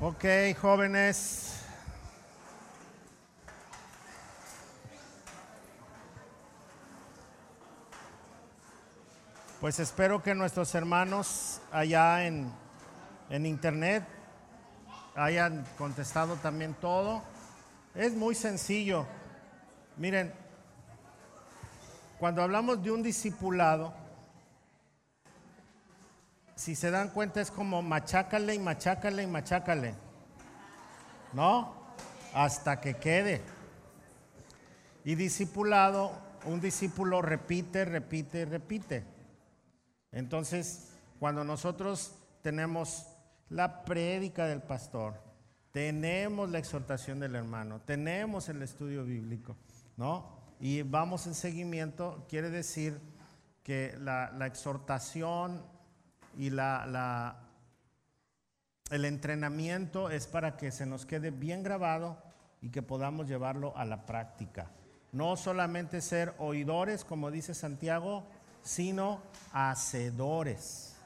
Ok, 0.00 0.24
jóvenes. 0.60 1.51
Pues 9.62 9.78
espero 9.78 10.20
que 10.20 10.34
nuestros 10.34 10.74
hermanos 10.74 11.60
allá 11.70 12.26
en, 12.26 12.52
internet 13.30 14.02
hayan 15.14 15.64
contestado 15.78 16.34
también 16.34 16.74
todo. 16.74 17.22
Es 17.94 18.12
muy 18.12 18.34
sencillo. 18.34 19.06
Miren, 19.98 20.32
cuando 22.18 22.42
hablamos 22.42 22.82
de 22.82 22.90
un 22.90 23.04
discipulado, 23.04 23.94
si 26.56 26.74
se 26.74 26.90
dan 26.90 27.10
cuenta 27.10 27.40
es 27.40 27.52
como 27.52 27.82
machácale 27.82 28.56
y 28.56 28.58
machácale 28.58 29.22
y 29.22 29.26
machácale. 29.28 29.94
¿No? 31.34 31.72
Hasta 32.34 32.80
que 32.80 32.94
quede. 32.94 33.40
Y 35.04 35.14
discipulado, 35.14 36.10
un 36.46 36.60
discípulo 36.60 37.22
repite, 37.22 37.84
repite, 37.84 38.44
repite. 38.44 39.11
Entonces, 40.12 40.92
cuando 41.18 41.42
nosotros 41.42 42.14
tenemos 42.42 43.06
la 43.48 43.84
prédica 43.84 44.46
del 44.46 44.62
pastor, 44.62 45.14
tenemos 45.72 46.50
la 46.50 46.58
exhortación 46.58 47.18
del 47.18 47.34
hermano, 47.34 47.80
tenemos 47.80 48.48
el 48.48 48.62
estudio 48.62 49.04
bíblico, 49.04 49.56
¿no? 49.96 50.42
Y 50.60 50.82
vamos 50.82 51.26
en 51.26 51.34
seguimiento, 51.34 52.26
quiere 52.28 52.50
decir 52.50 53.00
que 53.62 53.96
la, 53.98 54.46
exhortación 54.46 55.62
y 56.36 56.50
la, 56.50 57.38
el 58.90 59.04
entrenamiento 59.04 60.10
es 60.10 60.26
para 60.26 60.56
que 60.56 60.70
se 60.70 60.86
nos 60.86 61.06
quede 61.06 61.30
bien 61.30 61.62
grabado 61.62 62.22
y 62.60 62.70
que 62.70 62.82
podamos 62.82 63.26
llevarlo 63.28 63.76
a 63.76 63.84
la 63.84 64.04
práctica. 64.04 64.70
No 65.10 65.36
solamente 65.36 66.00
ser 66.00 66.34
oidores, 66.38 67.04
como 67.04 67.30
dice 67.30 67.54
Santiago, 67.54 68.26
sino 68.62 69.20
hacedores. 69.52 70.96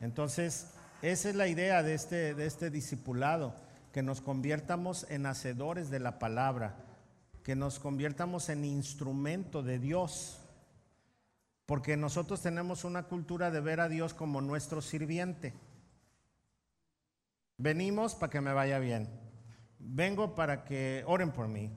Entonces, 0.00 0.68
esa 1.02 1.30
es 1.30 1.34
la 1.34 1.48
idea 1.48 1.82
de 1.82 1.94
este, 1.94 2.34
de 2.34 2.46
este 2.46 2.70
discipulado, 2.70 3.54
que 3.92 4.02
nos 4.02 4.20
conviertamos 4.20 5.06
en 5.08 5.26
hacedores 5.26 5.90
de 5.90 6.00
la 6.00 6.18
palabra, 6.18 6.76
que 7.42 7.56
nos 7.56 7.78
conviertamos 7.78 8.48
en 8.48 8.64
instrumento 8.64 9.62
de 9.62 9.78
Dios, 9.78 10.40
porque 11.64 11.96
nosotros 11.96 12.42
tenemos 12.42 12.84
una 12.84 13.04
cultura 13.04 13.50
de 13.50 13.60
ver 13.60 13.80
a 13.80 13.88
Dios 13.88 14.14
como 14.14 14.40
nuestro 14.40 14.82
sirviente. 14.82 15.54
Venimos 17.58 18.14
para 18.14 18.30
que 18.30 18.40
me 18.40 18.52
vaya 18.52 18.78
bien. 18.78 19.08
Vengo 19.78 20.34
para 20.34 20.64
que 20.64 21.02
oren 21.06 21.32
por 21.32 21.48
mí. 21.48 21.70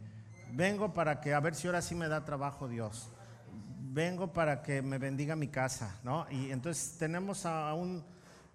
Vengo 0.51 0.93
para 0.93 1.21
que 1.21 1.33
a 1.33 1.39
ver 1.39 1.55
si 1.55 1.67
ahora 1.67 1.81
sí 1.81 1.95
me 1.95 2.07
da 2.07 2.25
trabajo 2.25 2.67
Dios 2.67 3.09
vengo 3.91 4.31
para 4.31 4.61
que 4.61 4.81
me 4.81 4.99
bendiga 4.99 5.35
mi 5.35 5.47
casa, 5.47 5.99
¿no? 6.03 6.27
Y 6.29 6.51
entonces 6.51 6.97
tenemos 6.97 7.45
a 7.45 7.73
un, 7.73 8.05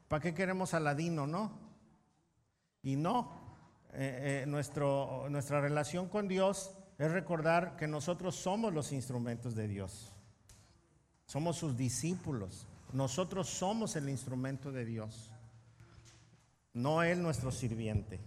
¿para 0.09 0.23
qué 0.23 0.33
queremos 0.33 0.75
Aladino, 0.75 1.27
no? 1.27 1.59
Y 2.83 2.97
no, 2.97 3.33
eh, 3.93 4.43
eh, 4.43 4.47
nuestro, 4.47 5.27
nuestra 5.31 5.61
relación 5.61 6.09
con 6.09 6.29
Dios 6.29 6.73
es 6.99 7.11
recordar 7.11 7.77
que 7.77 7.89
nosotros 7.89 8.37
somos 8.37 8.73
los 8.73 8.93
instrumentos 8.93 9.57
de 9.57 9.67
Dios, 9.67 10.13
somos 11.27 11.57
sus 11.57 11.77
discípulos, 11.77 12.69
nosotros 12.93 13.49
somos 13.49 13.97
el 13.97 14.09
instrumento 14.09 14.71
de 14.71 14.85
Dios, 14.85 15.33
no 16.73 17.03
Él 17.03 17.23
nuestro 17.23 17.51
sirviente, 17.51 18.21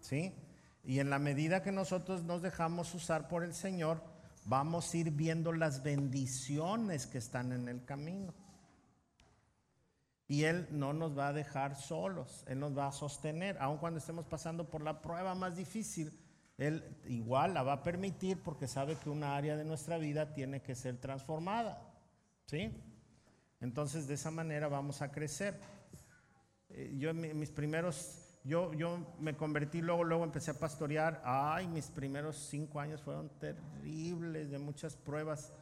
¿sí? 0.00 0.34
Y 0.82 0.98
en 0.98 1.10
la 1.10 1.20
medida 1.20 1.62
que 1.62 1.70
nosotros 1.70 2.24
nos 2.24 2.42
dejamos 2.42 2.94
usar 2.94 3.28
por 3.28 3.44
el 3.44 3.54
Señor, 3.54 4.02
vamos 4.48 4.92
a 4.92 4.96
ir 4.96 5.10
viendo 5.10 5.52
las 5.52 5.82
bendiciones 5.82 7.06
que 7.06 7.18
están 7.18 7.52
en 7.52 7.68
el 7.68 7.84
camino. 7.84 8.34
Y 10.26 10.44
Él 10.44 10.66
no 10.70 10.92
nos 10.92 11.16
va 11.16 11.28
a 11.28 11.32
dejar 11.32 11.76
solos, 11.76 12.44
Él 12.48 12.58
nos 12.58 12.76
va 12.76 12.88
a 12.88 12.92
sostener, 12.92 13.56
aun 13.60 13.78
cuando 13.78 13.98
estemos 13.98 14.26
pasando 14.26 14.68
por 14.68 14.82
la 14.82 15.00
prueba 15.00 15.34
más 15.34 15.56
difícil. 15.56 16.18
Él 16.56 16.82
igual 17.06 17.54
la 17.54 17.62
va 17.62 17.74
a 17.74 17.82
permitir 17.82 18.42
porque 18.42 18.66
sabe 18.66 18.96
que 18.96 19.10
una 19.10 19.36
área 19.36 19.56
de 19.56 19.64
nuestra 19.64 19.96
vida 19.96 20.34
tiene 20.34 20.60
que 20.60 20.74
ser 20.74 20.98
transformada. 20.98 21.82
¿Sí? 22.46 22.72
Entonces 23.60 24.08
de 24.08 24.14
esa 24.14 24.30
manera 24.30 24.68
vamos 24.68 25.02
a 25.02 25.12
crecer. 25.12 25.60
Eh, 26.70 26.94
yo 26.98 27.10
en 27.10 27.38
mis 27.38 27.50
primeros 27.50 28.27
yo, 28.48 28.72
yo 28.72 29.14
me 29.20 29.36
convertí, 29.36 29.82
luego, 29.82 30.04
luego 30.04 30.24
empecé 30.24 30.52
a 30.52 30.58
pastorear. 30.58 31.20
Ay, 31.22 31.68
mis 31.68 31.88
primeros 31.88 32.36
cinco 32.36 32.80
años 32.80 33.02
fueron 33.02 33.28
terribles, 33.38 34.50
de 34.50 34.58
muchas 34.58 34.96
pruebas. 34.96 35.52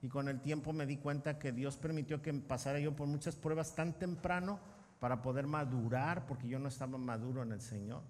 Y 0.00 0.08
con 0.08 0.28
el 0.28 0.40
tiempo 0.40 0.72
me 0.72 0.86
di 0.86 0.98
cuenta 0.98 1.40
que 1.40 1.50
Dios 1.50 1.76
permitió 1.76 2.22
que 2.22 2.32
pasara 2.32 2.78
yo 2.78 2.94
por 2.94 3.08
muchas 3.08 3.34
pruebas 3.34 3.74
tan 3.74 3.98
temprano 3.98 4.60
para 5.00 5.20
poder 5.20 5.48
madurar, 5.48 6.26
porque 6.26 6.46
yo 6.46 6.60
no 6.60 6.68
estaba 6.68 6.96
maduro 6.96 7.42
en 7.42 7.50
el 7.50 7.60
Señor. 7.60 8.02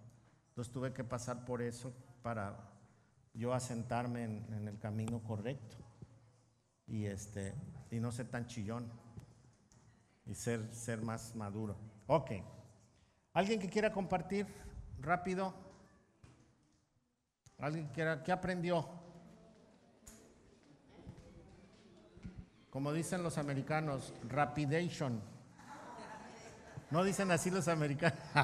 Entonces 0.51 0.75
tuve 0.75 0.93
que 0.93 1.05
pasar 1.05 1.47
por 1.47 1.63
eso 1.63 1.95
para 2.23 2.71
yo 3.33 3.55
asentarme 3.55 4.25
en, 4.25 4.47
en 4.53 4.69
el 4.69 4.79
camino 4.79 5.23
correcto 5.23 5.77
y, 6.87 7.07
este, 7.07 7.55
y 7.91 7.99
no 7.99 8.13
ser 8.13 8.29
tan 8.29 8.47
chillón 8.47 8.91
y 10.27 10.35
ser, 10.35 10.71
ser 10.71 11.01
más 11.01 11.35
maduro. 11.35 11.79
Ok. 12.07 12.58
¿Alguien 13.39 13.61
que 13.61 13.69
quiera 13.71 13.93
compartir 13.93 14.49
rápido? 15.01 15.55
¿Alguien 17.61 17.87
que 17.87 17.93
quiera? 17.93 18.21
¿Qué 18.21 18.33
aprendió? 18.33 18.89
Como 22.69 22.93
dicen 22.93 23.23
los 23.23 23.39
americanos, 23.39 24.13
rapidation. 24.29 25.23
No 26.91 27.05
dicen 27.05 27.31
así 27.31 27.49
los 27.53 27.69
americanos. 27.69 28.19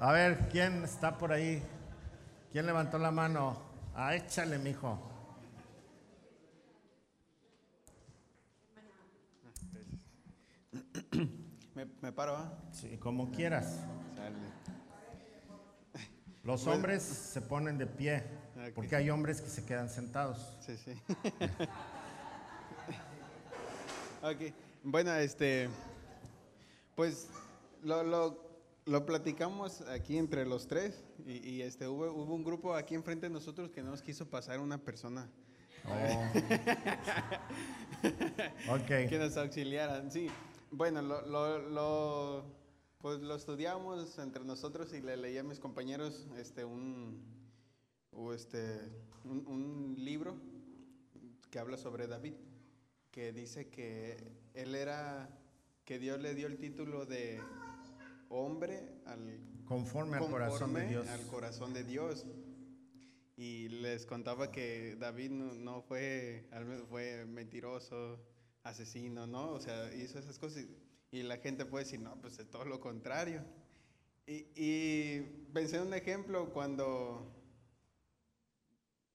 A 0.00 0.10
ver, 0.10 0.48
¿quién 0.48 0.82
está 0.82 1.16
por 1.16 1.30
ahí? 1.30 1.62
¿Quién 2.50 2.66
levantó 2.66 2.98
la 2.98 3.12
mano? 3.12 3.62
Ah, 3.94 4.16
échale, 4.16 4.58
mijo. 4.58 4.98
¿Me, 11.76 12.10
paro? 12.10 12.34
¿ah? 12.38 12.54
Sí, 12.72 12.96
como 12.96 13.30
quieras. 13.30 13.80
Los 16.42 16.66
hombres 16.66 17.02
se 17.02 17.42
ponen 17.42 17.76
de 17.76 17.86
pie, 17.86 18.22
porque 18.74 18.96
hay 18.96 19.10
hombres 19.10 19.42
que 19.42 19.50
se 19.50 19.66
quedan 19.66 19.90
sentados. 19.90 20.56
Sí, 20.60 20.74
sí. 20.78 20.92
ok, 24.22 24.54
bueno, 24.84 25.14
este, 25.16 25.68
pues 26.94 27.28
lo, 27.82 28.38
lo, 28.86 29.04
platicamos 29.04 29.82
aquí 29.82 30.16
entre 30.16 30.46
los 30.46 30.66
tres 30.68 31.04
y, 31.26 31.60
este, 31.60 31.88
hubo, 31.88 32.10
hubo, 32.10 32.34
un 32.34 32.42
grupo 32.42 32.74
aquí 32.74 32.94
enfrente 32.94 33.26
de 33.26 33.30
nosotros 33.34 33.70
que 33.70 33.82
nos 33.82 34.00
quiso 34.00 34.30
pasar 34.30 34.60
una 34.60 34.78
persona. 34.78 35.28
Oh. 35.84 36.32
okay. 38.76 39.08
Que 39.08 39.18
nos 39.18 39.36
auxiliaran, 39.36 40.10
sí. 40.10 40.30
Bueno, 40.76 41.00
lo, 41.00 41.58
lo, 41.70 42.44
pues 42.98 43.20
lo 43.22 43.34
estudiamos 43.34 44.18
entre 44.18 44.44
nosotros 44.44 44.92
y 44.92 45.00
le 45.00 45.16
leí 45.16 45.38
a 45.38 45.42
mis 45.42 45.58
compañeros 45.58 46.28
este, 46.36 46.66
un, 46.66 47.24
este, 48.34 48.80
un, 49.24 49.94
libro 49.96 50.36
que 51.50 51.58
habla 51.58 51.78
sobre 51.78 52.06
David, 52.06 52.34
que 53.10 53.32
dice 53.32 53.70
que 53.70 54.18
él 54.52 54.74
era, 54.74 55.30
que 55.86 55.98
Dios 55.98 56.20
le 56.20 56.34
dio 56.34 56.46
el 56.46 56.58
título 56.58 57.06
de 57.06 57.40
hombre 58.28 59.00
al, 59.06 59.40
conforme, 59.64 60.18
al 60.18 60.28
corazón 60.28 60.74
de 60.74 60.88
Dios. 60.88 61.08
Al 61.08 61.26
corazón 61.28 61.72
de 61.72 61.84
Dios. 61.84 62.26
Y 63.38 63.70
les 63.70 64.04
contaba 64.04 64.52
que 64.52 64.94
David 65.00 65.30
no, 65.30 65.54
no 65.54 65.80
fue, 65.80 66.50
fue 66.90 67.24
mentiroso, 67.24 68.20
asesino, 68.66 69.26
¿no? 69.26 69.50
O 69.50 69.60
sea, 69.60 69.92
hizo 69.94 70.18
esas 70.18 70.38
cosas 70.38 70.64
y, 71.10 71.22
la 71.22 71.38
gente 71.38 71.64
puede 71.64 71.84
decir, 71.84 72.00
no, 72.00 72.20
pues 72.20 72.38
es 72.38 72.50
todo 72.50 72.64
lo 72.66 72.78
contrario. 72.80 73.42
Y, 74.26 75.20
pensé 75.54 75.76
en 75.76 75.86
un 75.86 75.94
ejemplo 75.94 76.52
cuando 76.52 77.32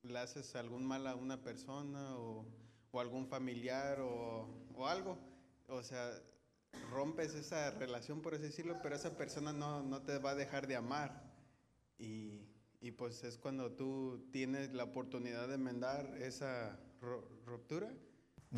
le 0.03 0.17
haces 0.17 0.55
algún 0.55 0.83
mal 0.85 1.05
a 1.05 1.15
una 1.15 1.43
persona 1.43 2.17
o, 2.17 2.45
algún 2.93 3.27
familiar 3.27 3.99
o, 4.01 4.47
algo, 4.87 5.17
o 5.67 5.83
sea, 5.83 6.11
rompes 6.89 7.35
esa 7.35 7.71
relación, 7.71 8.21
por 8.21 8.33
así 8.33 8.43
decirlo, 8.43 8.79
pero 8.81 8.95
esa 8.95 9.15
persona 9.15 9.53
no, 9.53 10.01
te 10.01 10.17
va 10.17 10.31
a 10.31 10.35
dejar 10.35 10.65
de 10.65 10.75
amar. 10.75 11.29
Y, 11.99 12.47
pues 12.97 13.23
es 13.23 13.37
cuando 13.37 13.71
tú 13.73 14.27
tienes 14.31 14.73
la 14.73 14.85
oportunidad 14.85 15.47
de 15.47 15.55
enmendar 15.55 16.17
esa 16.17 16.79
ruptura 17.45 17.93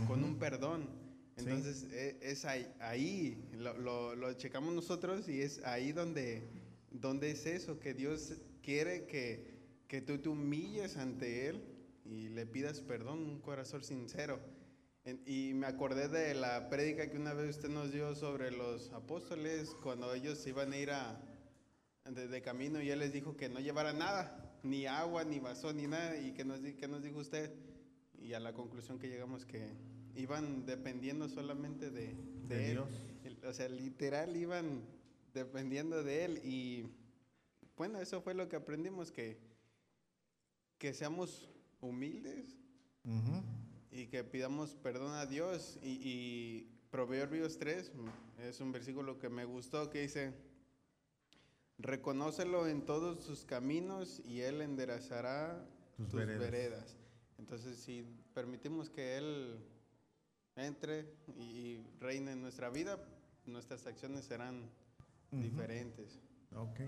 con 0.08 0.23
un 0.23 0.38
perdón. 0.38 0.88
Entonces 1.36 1.88
e, 1.91 2.19
es, 2.21 2.45
ahí, 2.45 3.38
lo, 3.53 4.15
lo, 4.15 4.34
checamos 4.34 4.73
nosotros 4.73 5.27
y 5.27 5.41
es 5.41 5.63
ahí 5.63 5.91
donde, 5.91 6.47
donde 6.91 7.32
es 7.32 7.45
eso, 7.45 7.79
que 7.79 7.93
Dios 7.93 8.34
quiere 8.62 9.06
que, 9.06 9.53
que 9.88 10.01
tú 10.01 10.19
te 10.19 10.29
humilles 10.29 10.97
ante 10.97 11.47
Él 11.47 11.63
y 12.06 12.29
le 12.29 12.45
pidas 12.45 12.82
perdón, 12.82 13.19
un 13.19 13.39
corazón 13.39 13.84
sincero. 13.84 14.39
y 15.25 15.53
me 15.53 15.67
acordé 15.67 16.08
de 16.08 16.34
la 16.36 16.69
prédica 16.69 17.10
que 17.10 17.17
una 17.17 17.34
vez 17.34 17.58
usted 17.58 17.69
nos 17.69 17.91
dio 17.91 18.15
sobre 18.15 18.51
los 18.51 18.91
apóstoles 18.91 19.75
cuando 19.82 20.13
ellos 20.13 20.45
iban 20.45 20.71
a 20.71 20.77
ir 20.77 20.91
a, 20.91 21.19
de, 22.06 22.41
camino 22.41 22.82
y 22.82 22.89
él 22.89 22.99
les 22.99 23.13
dijo 23.13 23.36
que 23.36 23.49
no 23.49 23.60
llevaran 23.60 23.97
nada, 23.99 24.60
ni 24.62 24.86
agua, 24.86 25.23
ni 25.23 25.39
vaso, 25.39 25.73
ni 25.73 25.88
nada. 25.88 26.17
¿Y 26.17 26.34
que 26.34 26.45
nos, 26.45 26.60
qué 26.60 26.88
nos 26.88 27.01
dijo 27.01 27.19
usted? 27.19 27.51
Y 28.23 28.33
a 28.33 28.39
la 28.39 28.53
conclusión 28.53 28.99
que 28.99 29.09
llegamos 29.09 29.45
que 29.45 29.73
iban 30.15 30.65
dependiendo 30.65 31.27
solamente 31.27 31.91
de, 31.91 32.15
de, 32.47 32.71
él. 32.71 32.81
Dios. 33.23 33.38
O 33.45 33.53
sea, 33.53 33.67
literal 33.69 34.36
iban 34.36 34.81
dependiendo 35.33 36.03
de 36.03 36.25
él. 36.25 36.41
Y 36.43 36.86
bueno, 37.75 37.99
eso 37.99 38.21
fue 38.21 38.33
lo 38.33 38.47
que 38.47 38.55
aprendimos, 38.55 39.12
que, 39.12 39.38
que 40.77 40.93
seamos 40.93 41.49
humildes 41.81 42.57
y 43.91 44.07
que 44.07 44.23
pidamos 44.23 44.75
perdón 44.75 45.13
a 45.13 45.25
Dios. 45.25 45.77
Y, 45.83 45.89
y 45.89 46.69
Proverbios 46.91 47.57
3 47.57 47.91
es 48.47 48.62
un 48.62 48.71
versículo 48.71 49.19
que 49.19 49.29
me 49.29 49.45
gustó 49.45 49.89
que 49.89 50.01
dice, 50.01 50.33
reconócelo 51.77 52.67
en 52.67 52.86
todos 52.86 53.23
sus 53.23 53.45
caminos 53.45 54.21
y 54.25 54.41
Él 54.41 54.62
enderezará 54.62 55.67
tus, 55.97 56.13
veredas. 56.13 56.97
Entonces, 57.43 57.77
si 57.77 58.06
permitimos 58.34 58.89
que 58.89 59.17
Él 59.17 59.60
entre 60.56 61.13
y, 61.36 61.77
reine 61.99 62.32
en 62.32 62.41
nuestra 62.41 62.69
vida, 62.69 62.97
nuestras 63.45 63.86
acciones 63.86 64.23
serán 64.23 64.69
diferentes. 65.29 66.21
Ok. 66.56 66.79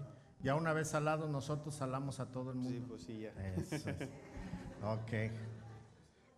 Ya 0.42 0.56
una 0.56 0.72
vez 0.72 0.88
salado, 0.88 1.28
nosotros 1.28 1.76
salamos 1.76 2.22
a 2.22 2.32
todo 2.32 2.52
el 2.52 2.56
mundo. 2.56 2.80
Sí, 2.80 2.86
pues 2.88 3.02
sí, 3.04 3.20
ya. 3.20 3.34
ok. 4.94 5.12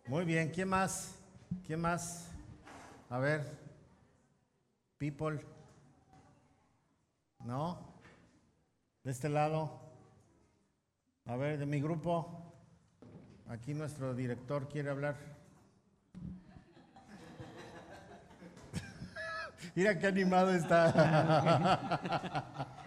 Muy 0.08 0.24
bien, 0.24 0.50
¿quién 0.50 0.68
más? 0.68 1.14
¿Quién 1.64 1.80
más? 1.80 2.28
A 3.10 3.20
ver, 3.20 3.56
people. 4.96 5.38
¿No? 7.44 7.78
De 9.04 9.12
este 9.12 9.28
lado. 9.28 9.80
A 11.24 11.36
ver, 11.36 11.56
de 11.56 11.66
mi 11.66 11.80
grupo. 11.80 12.47
Aquí 13.48 13.74
nuestro 13.74 14.14
director 14.14 14.68
quiere 14.68 14.90
hablar. 14.90 15.16
Mira 19.74 19.98
qué 19.98 20.06
animado 20.06 20.54
está. 20.54 20.84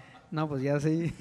no, 0.31 0.47
pues 0.47 0.63
ya 0.63 0.79
sí. 0.79 1.13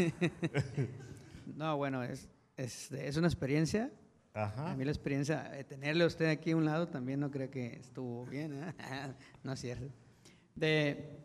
no, 1.57 1.76
bueno, 1.76 2.03
es, 2.03 2.29
es, 2.57 2.92
es 2.92 3.16
una 3.16 3.29
experiencia 3.29 3.90
a 4.35 4.74
mí 4.76 4.85
la 4.85 4.92
experiencia 4.92 5.42
de 5.42 5.64
tenerle 5.64 6.05
a 6.05 6.07
usted 6.07 6.26
aquí 6.26 6.53
a 6.53 6.57
un 6.57 6.64
lado 6.64 6.87
también 6.87 7.18
no 7.18 7.31
creo 7.31 7.50
que 7.50 7.76
estuvo 7.81 8.24
bien, 8.26 8.62
¿eh? 8.62 8.74
no 9.42 9.53
es 9.53 9.61
cierto. 9.61 9.92
De, 10.55 11.18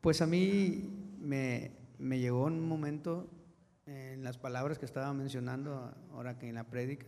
pues 0.00 0.20
a 0.20 0.26
mí 0.26 1.16
me, 1.18 1.72
me 1.98 2.18
llegó 2.18 2.44
un 2.44 2.60
momento 2.60 3.30
en 3.86 4.22
las 4.22 4.36
palabras 4.36 4.78
que 4.78 4.84
estaba 4.84 5.12
mencionando 5.14 5.94
ahora 6.12 6.38
que 6.38 6.48
en 6.48 6.56
la 6.56 6.64
prédica, 6.64 7.06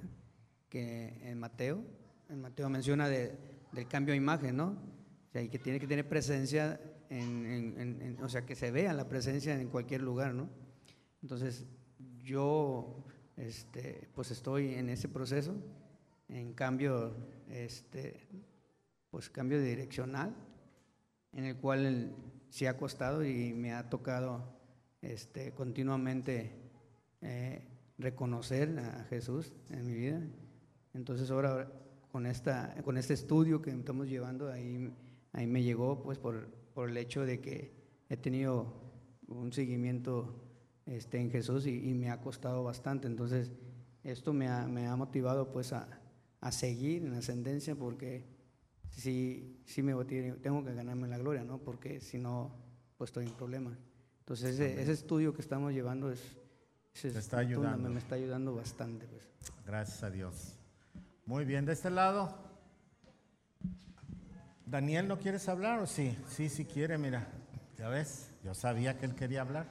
que 0.75 1.21
en 1.23 1.39
Mateo, 1.39 1.85
en 2.29 2.41
Mateo 2.41 2.69
menciona 2.69 3.09
de, 3.09 3.39
del 3.71 3.87
cambio 3.87 4.11
de 4.11 4.17
imagen, 4.17 4.57
¿no? 4.57 4.71
O 5.29 5.31
sea, 5.31 5.41
y 5.41 5.49
que 5.49 5.61
tiene 5.61 5.79
que 5.79 5.87
tener 5.87 6.09
presencia, 6.09 6.81
en, 7.11 8.19
o 8.21 8.29
sea, 8.29 8.45
que 8.45 8.57
se 8.57 8.73
vea 8.73 8.93
la 8.93 9.09
presencia 9.09 9.55
en 9.55 9.69
cualquier 9.69 10.03
lugar, 10.03 10.35
¿no? 10.35 10.49
Entonces, 11.23 11.65
yo 12.25 13.05
este, 13.37 14.09
pues 14.17 14.33
estoy 14.33 14.75
en 14.75 14.89
ese 14.89 15.09
proceso, 15.09 15.55
en 16.29 16.55
cambio, 16.55 17.15
este, 17.49 18.27
pues 19.13 19.31
cambio 19.31 19.63
direccional, 19.63 20.35
en 21.35 21.45
el 21.45 21.57
cual 21.57 22.17
sí 22.51 22.67
ha 22.67 22.77
costado 22.77 23.25
y 23.25 23.53
me 23.53 23.75
ha 23.75 23.89
tocado 23.89 24.59
este, 25.03 25.53
continuamente 25.53 26.51
eh, 27.21 27.63
reconocer 27.97 28.77
a 28.77 29.05
Jesús 29.05 29.53
en 29.71 29.87
mi 29.87 29.95
vida. 29.95 30.21
Entonces 30.95 31.31
ahora 31.31 31.71
con, 32.11 32.27
esta, 32.27 32.75
con 32.83 32.97
este 32.97 33.15
estudio 33.15 33.61
que 33.61 33.71
estamos 33.71 34.09
llevando, 34.09 34.51
ahí, 34.51 34.93
ahí 35.33 35.47
me 35.47 35.63
llegó 35.63 36.03
pues 36.03 36.19
por, 36.19 36.47
por 36.75 36.89
el 36.89 36.97
hecho 36.97 37.27
de 37.27 37.41
que 37.41 37.75
he 38.09 38.17
tenido 38.17 38.73
un 39.29 39.53
seguimiento 39.53 40.41
este, 40.87 41.21
en 41.21 41.31
Jesús 41.31 41.67
y, 41.67 41.95
me 41.95 42.11
ha 42.11 42.21
costado 42.21 42.63
bastante. 42.63 43.07
Entonces, 43.07 43.53
esto 44.03 44.33
me 44.33 44.49
ha, 44.49 44.67
me 44.67 44.87
ha 44.87 44.97
motivado 44.97 45.51
pues 45.51 45.73
a, 45.73 45.89
a, 46.41 46.53
seguir 46.53 47.05
en 47.05 47.15
ascendencia 47.15 47.75
porque 47.75 48.25
si 48.91 49.55
si 49.65 49.83
me 49.83 49.93
tengo 50.05 50.65
que 50.65 50.75
ganarme 50.75 51.09
la 51.09 51.19
gloria, 51.19 51.43
¿no? 51.43 51.59
Porque 51.59 52.01
si 52.01 52.19
no, 52.19 52.55
pues 52.97 53.09
estoy 53.09 53.27
en 53.27 53.33
problemas. 53.33 53.79
Entonces, 54.21 54.59
ese, 54.59 54.93
estudio 54.93 55.35
que 55.35 55.43
estamos 55.43 55.73
llevando 55.73 56.11
es, 56.11 56.21
está 57.03 57.39
ayudando. 57.39 57.89
Me, 57.89 57.99
está 57.99 58.15
ayudando 58.15 58.55
bastante. 58.55 59.07
Pues. 59.07 59.23
Gracias 59.67 60.03
a 60.03 60.11
Dios. 60.11 60.59
Muy 61.27 61.47
bien, 61.47 61.65
de 61.65 61.73
este 61.73 61.89
lado. 61.89 62.37
Daniel, 64.67 65.09
¿no 65.09 65.19
quieres 65.19 65.49
hablar 65.49 65.79
o 65.81 65.87
sí? 65.87 66.19
Sí, 66.29 66.51
sí 66.51 66.67
quiere, 66.67 66.99
mira. 66.99 67.27
Ya 67.79 67.89
ves, 67.89 68.31
yo 68.43 68.53
sabía 68.53 68.99
que 68.99 69.07
él 69.07 69.15
quería 69.15 69.41
hablar. 69.41 69.67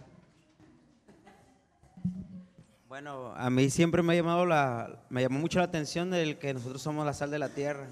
Bueno, 2.87 3.33
a 3.35 3.51
mí 3.51 3.69
siempre 3.69 4.01
me 4.01 4.13
ha 4.13 4.15
llamado 4.15 4.47
la, 4.47 5.05
me 5.09 5.21
llamó 5.21 5.37
mucho 5.37 5.59
la 5.59 5.65
atención 5.65 6.09
del 6.09 6.39
que 6.39 6.55
nosotros 6.55 6.81
somos 6.81 7.05
la 7.05 7.13
sal 7.13 7.29
de 7.29 7.37
la 7.37 7.49
tierra. 7.49 7.87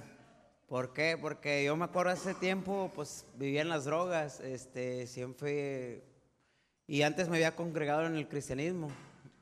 ¿Por 0.68 0.94
qué? 0.94 1.16
Porque 1.22 1.64
yo 1.64 1.76
me 1.76 1.86
acuerdo 1.86 2.14
hace 2.14 2.34
tiempo, 2.34 2.92
pues 2.96 3.28
vivía 3.36 3.62
en 3.62 3.70
las 3.70 3.86
drogas, 3.86 4.40
este, 4.40 5.06
siempre, 5.06 6.04
y 6.88 7.04
antes 7.04 7.30
me 7.30 7.38
había 7.38 7.56
congregado 7.56 8.08
en 8.08 8.16
el 8.16 8.28
cristianismo, 8.28 8.88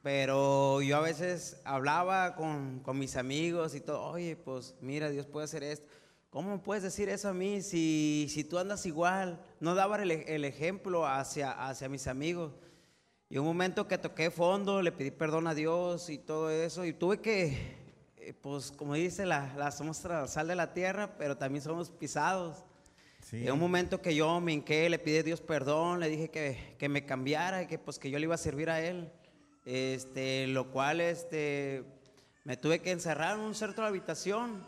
pero 0.02 0.82
yo 0.82 0.98
a 0.98 1.02
veces 1.02 1.62
hablaba 1.66 2.36
con, 2.36 2.80
con 2.80 2.98
mis 2.98 3.16
amigos 3.16 3.76
y 3.76 3.82
todo, 3.82 4.02
oye, 4.04 4.36
pues 4.36 4.76
mira, 4.82 5.10
Dios 5.10 5.26
puede 5.26 5.46
hacer 5.46 5.64
esto. 5.64 5.88
¿Cómo 6.30 6.62
puedes 6.62 6.84
decir 6.84 7.10
eso 7.10 7.30
a 7.30 7.34
mí 7.34 7.62
si, 7.62 8.28
si 8.30 8.44
tú 8.44 8.60
andas 8.60 8.86
igual? 8.86 9.44
No 9.60 9.74
daba 9.74 10.02
el, 10.02 10.12
el 10.12 10.46
ejemplo 10.46 11.08
hacia, 11.08 11.52
hacia 11.52 11.90
mis 11.90 12.08
amigos. 12.08 12.54
Y 13.30 13.38
un 13.38 13.46
momento 13.46 13.88
que 13.88 13.98
toqué 13.98 14.32
fondo, 14.32 14.82
le 14.82 14.92
pedí 14.92 15.12
perdón 15.12 15.48
a 15.48 15.54
Dios 15.54 16.10
y 16.10 16.18
todo 16.18 16.50
eso, 16.50 16.86
y 16.86 16.94
tuve 16.94 17.20
que, 17.20 17.76
eh, 18.18 18.34
pues 18.34 18.72
como 18.72 18.96
dice, 18.96 19.26
la, 19.26 19.54
la 19.56 19.72
somos 19.72 20.04
la 20.04 20.28
sal 20.28 20.48
de 20.48 20.56
la 20.56 20.74
tierra, 20.74 21.16
pero 21.18 21.38
también 21.38 21.64
somos 21.64 21.92
pisados. 21.92 22.64
Sí. 23.22 23.46
En 23.46 23.52
un 23.52 23.60
momento 23.60 24.02
que 24.02 24.16
yo 24.16 24.40
me 24.40 24.54
hinqué, 24.54 24.90
le 24.90 24.98
pedí 24.98 25.18
a 25.18 25.24
Dios 25.24 25.42
perdón, 25.42 26.00
le 26.00 26.10
dije 26.10 26.30
que, 26.30 26.76
que 26.80 26.90
me 26.90 27.06
cambiara, 27.06 27.68
que 27.68 27.78
pues 27.78 28.00
que 28.00 28.10
yo 28.10 28.18
le 28.18 28.24
iba 28.24 28.36
a 28.36 28.40
servir 28.40 28.70
a 28.70 28.82
Él. 28.82 29.12
Este, 29.66 30.48
lo 30.48 30.72
cual 30.72 31.02
este, 31.02 31.84
me 32.44 32.58
tuve 32.58 32.80
que 32.80 32.92
encerrar 32.92 33.38
en 33.38 33.42
un 33.42 33.54
de 33.54 33.86
habitación 33.86 34.66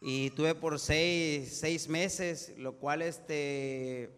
y 0.00 0.30
tuve 0.30 0.54
por 0.54 0.78
seis, 0.78 1.58
seis 1.58 1.88
meses, 1.88 2.52
lo 2.58 2.74
cual 2.76 3.02
este, 3.02 4.10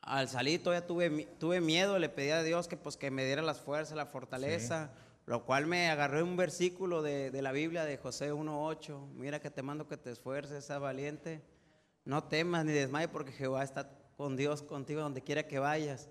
al 0.00 0.28
salir 0.28 0.62
todavía 0.62 0.86
tuve, 0.86 1.28
tuve 1.38 1.60
miedo, 1.60 1.98
le 1.98 2.08
pedí 2.08 2.30
a 2.30 2.42
Dios 2.42 2.68
que, 2.68 2.76
pues, 2.76 2.96
que 2.96 3.10
me 3.10 3.24
diera 3.24 3.42
las 3.42 3.60
fuerzas, 3.60 3.96
la 3.96 4.06
fortaleza, 4.06 4.90
lo 5.26 5.44
cual 5.44 5.66
me 5.66 5.88
agarré 5.88 6.22
un 6.22 6.36
versículo 6.36 7.02
de, 7.02 7.30
la 7.42 7.52
Biblia 7.52 7.84
de 7.84 7.96
José 7.96 8.32
1.8, 8.32 9.12
mira 9.14 9.40
que 9.40 9.50
te 9.50 9.62
mando 9.62 9.86
que 9.86 9.96
te 9.96 10.10
esfuerces, 10.10 10.64
sea 10.64 10.78
valiente, 10.78 11.42
no 12.04 12.24
temas 12.24 12.64
ni 12.64 12.72
desmayes 12.72 13.10
porque 13.10 13.32
Jehová 13.32 13.62
está 13.62 13.88
con 14.16 14.36
Dios 14.36 14.62
contigo 14.62 15.00
donde 15.00 15.22
quiera 15.22 15.46
que 15.46 15.58
vayas. 15.58 16.08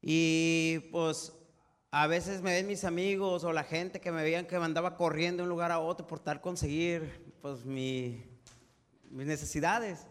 Y 0.00 0.78
pues 0.90 1.32
a 1.94 2.06
veces 2.06 2.40
me 2.40 2.54
ven 2.54 2.66
mis 2.66 2.84
amigos 2.84 3.44
o 3.44 3.52
la 3.52 3.64
gente 3.64 4.00
que 4.00 4.10
me 4.10 4.22
veían 4.22 4.46
que 4.46 4.58
me 4.58 4.64
andaba 4.64 4.96
corriendo 4.96 5.42
de 5.42 5.44
un 5.44 5.50
lugar 5.50 5.70
a 5.70 5.78
otro 5.78 6.06
por 6.06 6.20
tal 6.20 6.40
conseguir 6.40 7.22
pues 7.42 7.66
mi, 7.66 8.24
mis 9.10 9.26
necesidades. 9.26 10.06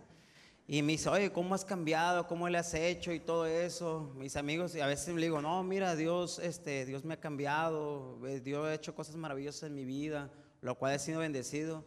Y 0.67 0.83
me 0.83 0.91
dice, 0.91 1.09
oye, 1.09 1.31
¿cómo 1.31 1.55
has 1.55 1.65
cambiado? 1.65 2.27
¿Cómo 2.27 2.47
le 2.47 2.59
has 2.59 2.75
hecho? 2.75 3.11
Y 3.11 3.19
todo 3.19 3.47
eso. 3.47 4.13
Mis 4.15 4.35
amigos, 4.35 4.75
y 4.75 4.79
a 4.79 4.85
veces 4.85 5.15
le 5.15 5.23
digo, 5.23 5.41
no, 5.41 5.63
mira, 5.63 5.95
Dios, 5.95 6.37
este, 6.37 6.85
Dios 6.85 7.03
me 7.03 7.15
ha 7.15 7.19
cambiado. 7.19 8.19
Eh, 8.27 8.39
Dios 8.41 8.63
ha 8.63 8.75
hecho 8.75 8.93
cosas 8.93 9.15
maravillosas 9.15 9.63
en 9.63 9.73
mi 9.73 9.83
vida, 9.83 10.29
lo 10.61 10.75
cual 10.77 10.93
he 10.93 10.99
sido 10.99 11.21
bendecido. 11.21 11.83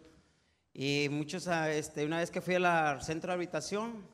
Y 0.73 1.07
muchos, 1.09 1.47
ah, 1.47 1.71
este, 1.71 2.05
una 2.05 2.19
vez 2.19 2.33
que 2.33 2.41
fui 2.41 2.57
al 2.57 3.01
centro 3.01 3.29
de 3.29 3.35
habitación, 3.35 4.05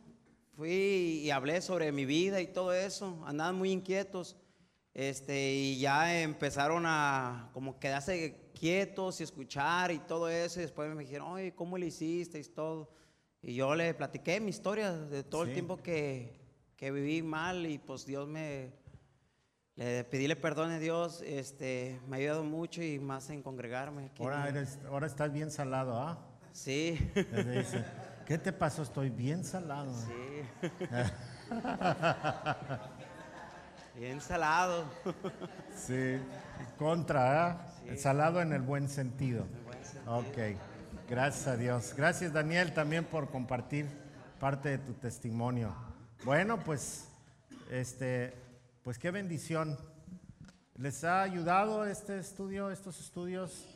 fui 0.58 1.22
y 1.24 1.30
hablé 1.30 1.62
sobre 1.62 1.90
mi 1.90 2.04
vida 2.04 2.42
y 2.42 2.48
todo 2.48 2.74
eso. 2.74 3.24
Andaban 3.24 3.54
muy 3.54 3.72
inquietos. 3.72 4.36
Este, 4.92 5.52
y 5.52 5.78
ya 5.78 6.20
empezaron 6.20 6.84
a 6.86 7.50
como 7.54 7.78
quedarse 7.78 8.50
quietos 8.58 9.20
y 9.20 9.24
escuchar 9.24 9.90
y 9.92 9.98
todo 10.00 10.28
eso. 10.28 10.60
Y 10.60 10.62
después 10.62 10.92
me 10.94 11.04
dijeron, 11.04 11.28
oye, 11.28 11.54
¿cómo 11.54 11.78
le 11.78 11.86
hiciste? 11.86 12.38
Y 12.38 12.44
todo. 12.44 12.90
Y 13.42 13.54
yo 13.54 13.74
le 13.74 13.94
platiqué 13.94 14.40
mi 14.40 14.50
historia 14.50 14.92
de 14.92 15.22
todo 15.22 15.44
el 15.44 15.54
tiempo 15.54 15.78
que, 15.82 16.38
que, 16.76 16.90
viví 16.90 17.22
mal 17.22 17.64
y 17.66 17.78
pues 17.78 18.04
Dios 18.04 18.28
me, 18.28 18.70
le 19.76 20.04
pedíle 20.04 20.36
perdón 20.36 20.72
a 20.72 20.78
Dios, 20.78 21.22
este, 21.22 21.98
me 22.06 22.16
ha 22.16 22.18
ayudado 22.18 22.44
mucho 22.44 22.82
y 22.82 22.98
más 22.98 23.30
en 23.30 23.42
congregarme. 23.42 24.10
Ahora, 24.18 24.46
eres, 24.46 24.78
ahora 24.86 25.06
estás 25.06 25.32
bien 25.32 25.50
salado, 25.50 25.98
¿ah? 25.98 26.18
Sí. 26.52 26.98
¿Qué 28.26 28.36
te 28.36 28.52
pasó? 28.52 28.82
Estoy 28.82 29.08
bien 29.08 29.42
salado. 29.42 29.94
Sí. 29.94 30.68
bien 34.00 34.22
salado. 34.22 34.86
sí, 35.76 36.16
contra, 36.78 37.68
¿eh? 37.84 37.98
Salado 37.98 38.40
en 38.40 38.54
el 38.54 38.62
buen 38.62 38.88
sentido. 38.88 39.44
Ok, 40.06 40.56
gracias 41.06 41.46
a 41.46 41.56
Dios. 41.58 41.92
Gracias 41.94 42.32
Daniel 42.32 42.72
también 42.72 43.04
por 43.04 43.28
compartir 43.28 43.86
parte 44.38 44.70
de 44.70 44.78
tu 44.78 44.94
testimonio. 44.94 45.74
Bueno, 46.24 46.64
pues, 46.64 47.08
este, 47.70 48.32
pues 48.82 48.98
qué 48.98 49.10
bendición. 49.10 49.78
¿Les 50.76 51.04
ha 51.04 51.20
ayudado 51.20 51.84
este 51.84 52.18
estudio, 52.18 52.70
estos 52.70 53.00
estudios? 53.00 53.68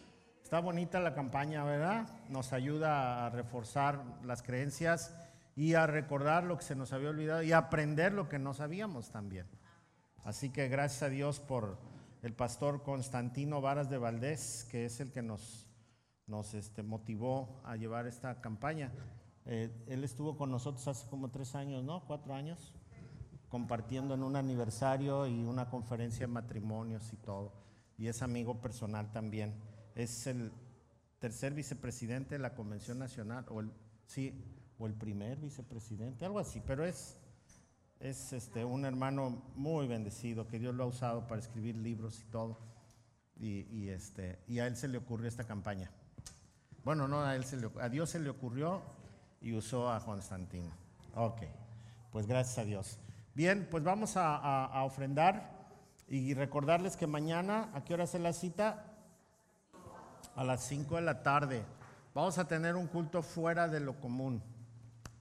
Está 0.42 0.58
bonita 0.60 1.00
la 1.00 1.12
campaña, 1.12 1.64
¿verdad? 1.64 2.08
Nos 2.30 2.54
ayuda 2.54 3.26
a 3.26 3.28
reforzar 3.28 4.02
las 4.24 4.42
creencias 4.42 5.14
y 5.54 5.74
a 5.74 5.86
recordar 5.86 6.44
lo 6.44 6.56
que 6.56 6.64
se 6.64 6.74
nos 6.74 6.94
había 6.94 7.10
olvidado 7.10 7.42
y 7.42 7.52
a 7.52 7.58
aprender 7.58 8.14
lo 8.14 8.26
que 8.26 8.38
no 8.38 8.54
sabíamos 8.54 9.10
también. 9.10 9.46
Así 10.24 10.48
que 10.48 10.68
gracias 10.68 11.02
a 11.02 11.10
Dios 11.10 11.38
por 11.38 11.76
el 12.22 12.32
pastor 12.32 12.82
Constantino 12.82 13.60
Varas 13.60 13.90
de 13.90 13.98
Valdés, 13.98 14.66
que 14.70 14.86
es 14.86 14.98
el 15.00 15.12
que 15.12 15.20
nos, 15.20 15.66
nos 16.26 16.54
este, 16.54 16.82
motivó 16.82 17.60
a 17.62 17.76
llevar 17.76 18.06
esta 18.06 18.40
campaña. 18.40 18.90
Eh, 19.44 19.70
él 19.86 20.02
estuvo 20.02 20.38
con 20.38 20.50
nosotros 20.50 20.88
hace 20.88 21.06
como 21.10 21.30
tres 21.30 21.54
años, 21.54 21.84
¿no? 21.84 22.06
Cuatro 22.06 22.34
años, 22.34 22.74
compartiendo 23.50 24.14
en 24.14 24.22
un 24.22 24.34
aniversario 24.36 25.26
y 25.26 25.44
una 25.44 25.68
conferencia 25.68 26.26
de 26.26 26.32
matrimonios 26.32 27.12
y 27.12 27.16
todo. 27.18 27.52
Y 27.98 28.06
es 28.06 28.22
amigo 28.22 28.62
personal 28.62 29.12
también. 29.12 29.54
Es 29.94 30.26
el 30.26 30.52
tercer 31.18 31.52
vicepresidente 31.52 32.36
de 32.36 32.38
la 32.38 32.54
Convención 32.54 32.98
Nacional, 32.98 33.44
o 33.50 33.60
el, 33.60 33.70
sí, 34.06 34.42
o 34.78 34.86
el 34.86 34.94
primer 34.94 35.38
vicepresidente, 35.38 36.24
algo 36.24 36.38
así, 36.38 36.62
pero 36.66 36.86
es, 36.86 37.20
es 38.04 38.34
este, 38.34 38.66
un 38.66 38.84
hermano 38.84 39.42
muy 39.56 39.86
bendecido, 39.86 40.46
que 40.46 40.58
Dios 40.58 40.74
lo 40.74 40.84
ha 40.84 40.86
usado 40.86 41.26
para 41.26 41.40
escribir 41.40 41.74
libros 41.76 42.20
y 42.20 42.30
todo. 42.30 42.58
Y, 43.36 43.88
este, 43.88 44.38
y 44.46 44.58
a 44.60 44.66
él 44.66 44.76
se 44.76 44.88
le 44.88 44.98
ocurrió 44.98 45.26
esta 45.26 45.44
campaña. 45.44 45.90
Bueno, 46.84 47.08
no, 47.08 47.22
a, 47.22 47.34
él 47.34 47.44
se 47.44 47.56
le, 47.56 47.68
a 47.80 47.88
Dios 47.88 48.10
se 48.10 48.20
le 48.20 48.30
ocurrió 48.30 48.82
y 49.40 49.54
usó 49.54 49.90
a 49.90 50.04
Constantino. 50.04 50.70
Ok, 51.14 51.42
pues 52.12 52.26
gracias 52.26 52.58
a 52.58 52.64
Dios. 52.64 52.98
Bien, 53.34 53.66
pues 53.70 53.82
vamos 53.82 54.16
a, 54.16 54.82
ofrendar 54.84 55.50
y 56.06 56.34
recordarles 56.34 56.96
que 56.96 57.06
mañana, 57.06 57.70
¿a 57.74 57.84
qué 57.84 57.94
hora 57.94 58.04
es 58.04 58.14
la 58.14 58.32
cita? 58.32 58.84
A 60.36 60.44
las 60.44 60.62
5 60.64 60.96
de 60.96 61.02
la 61.02 61.22
tarde. 61.22 61.64
Vamos 62.14 62.38
a 62.38 62.46
tener 62.46 62.76
un 62.76 62.86
culto 62.86 63.22
fuera 63.22 63.66
de 63.66 63.80
lo 63.80 63.98
común. 63.98 64.42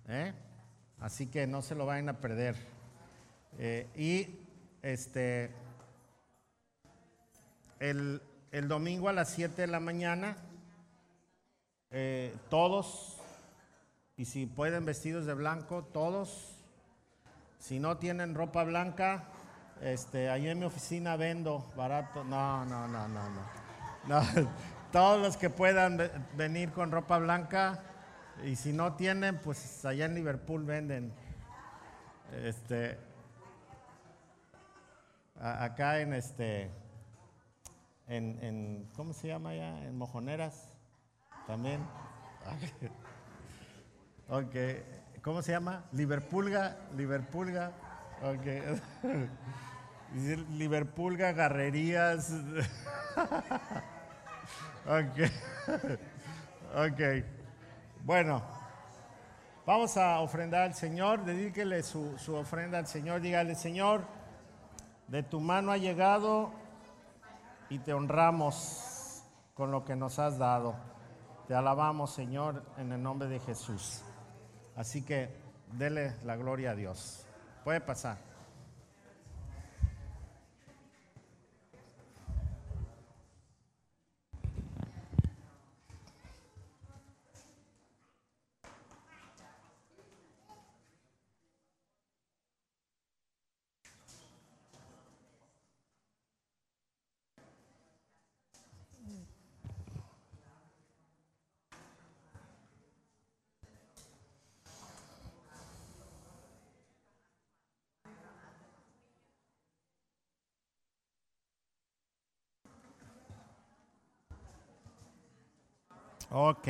¿eh? 0.07 0.33
Así 0.99 1.27
que 1.27 1.47
no 1.47 1.61
se 1.61 1.75
lo 1.75 1.85
vayan 1.85 2.09
a 2.09 2.19
perder. 2.19 2.72
Eh, 3.59 3.87
y 3.95 4.39
este, 4.81 5.51
el, 7.79 8.21
domingo 8.67 9.09
a 9.09 9.13
las 9.13 9.29
7 9.29 9.61
de 9.61 9.67
la 9.67 9.79
mañana, 9.79 10.37
eh, 11.91 12.35
todos 12.49 13.19
y 14.15 14.25
si 14.25 14.45
pueden 14.45 14.85
vestidos 14.85 15.25
de 15.25 15.33
blanco, 15.33 15.83
todos. 15.91 16.55
Si 17.59 17.79
no 17.79 17.97
tienen 17.97 18.35
ropa 18.35 18.63
blanca, 18.63 19.25
este, 19.81 20.29
ahí 20.29 20.47
en 20.47 20.59
mi 20.59 20.65
oficina 20.65 21.15
vendo 21.15 21.71
barato. 21.75 22.23
No, 22.23 22.65
no, 22.65 22.87
no, 22.87 23.07
no, 23.07 23.21
no. 24.07 24.21
Todos 24.91 25.19
los 25.19 25.37
que 25.37 25.49
puedan 25.49 25.97
venir 26.37 26.71
con 26.71 26.91
ropa 26.91 27.17
blanca 27.17 27.81
y 28.45 28.55
si 28.55 28.73
no 28.73 28.93
tienen, 28.93 29.39
pues 29.39 29.83
allá 29.85 30.05
en 30.05 30.13
Liverpool 30.13 30.63
venden. 30.63 31.11
Este, 32.43 32.99
acá 35.39 35.99
en 35.99 36.13
este, 36.13 36.71
en, 38.07 38.37
en, 38.41 38.89
¿cómo 38.95 39.13
se 39.13 39.27
llama 39.27 39.49
allá? 39.51 39.85
En 39.85 39.97
Mojoneras 39.97 40.69
también. 41.47 41.81
Ok. 44.29 44.55
¿Cómo 45.21 45.41
se 45.41 45.51
llama? 45.51 45.83
Liverpoolga. 45.91 46.77
Liverpoolga. 46.95 47.71
Ok. 48.23 48.45
Liverpoolga, 50.51 51.33
Garrerías. 51.33 52.31
ok. 54.87 55.19
ok. 56.75 57.01
Bueno. 58.03 58.41
Vamos 59.65 59.95
a 59.97 60.19
ofrendar 60.21 60.63
al 60.63 60.73
Señor. 60.73 61.25
Dedíquele 61.25 61.83
su, 61.83 62.17
su 62.17 62.35
ofrenda 62.35 62.77
al 62.79 62.87
Señor. 62.87 63.21
Dígale, 63.21 63.55
Señor, 63.55 64.05
de 65.13 65.21
tu 65.21 65.39
mano 65.39 65.71
ha 65.71 65.77
llegado 65.77 66.49
y 67.69 67.77
te 67.77 67.93
honramos 67.93 69.23
con 69.53 69.69
lo 69.69 69.85
que 69.85 69.95
nos 69.95 70.17
has 70.17 70.39
dado. 70.39 70.73
Te 71.47 71.53
alabamos, 71.53 72.11
Señor, 72.11 72.63
en 72.79 72.91
el 72.91 73.03
nombre 73.03 73.27
de 73.27 73.39
Jesús. 73.39 74.01
Así 74.75 75.05
que 75.05 75.29
dele 75.73 76.15
la 76.25 76.35
gloria 76.35 76.71
a 76.71 76.75
Dios. 76.75 77.27
Puede 77.63 77.79
pasar. 77.79 78.32
Ok. 116.35 116.67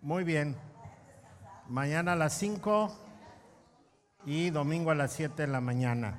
Muy 0.00 0.22
bien. 0.22 0.54
Mañana 1.68 2.12
a 2.12 2.16
las 2.16 2.34
5 2.34 2.96
y 4.24 4.50
domingo 4.50 4.92
a 4.92 4.94
las 4.94 5.12
7 5.14 5.42
de 5.42 5.48
la 5.48 5.60
mañana. 5.60 6.18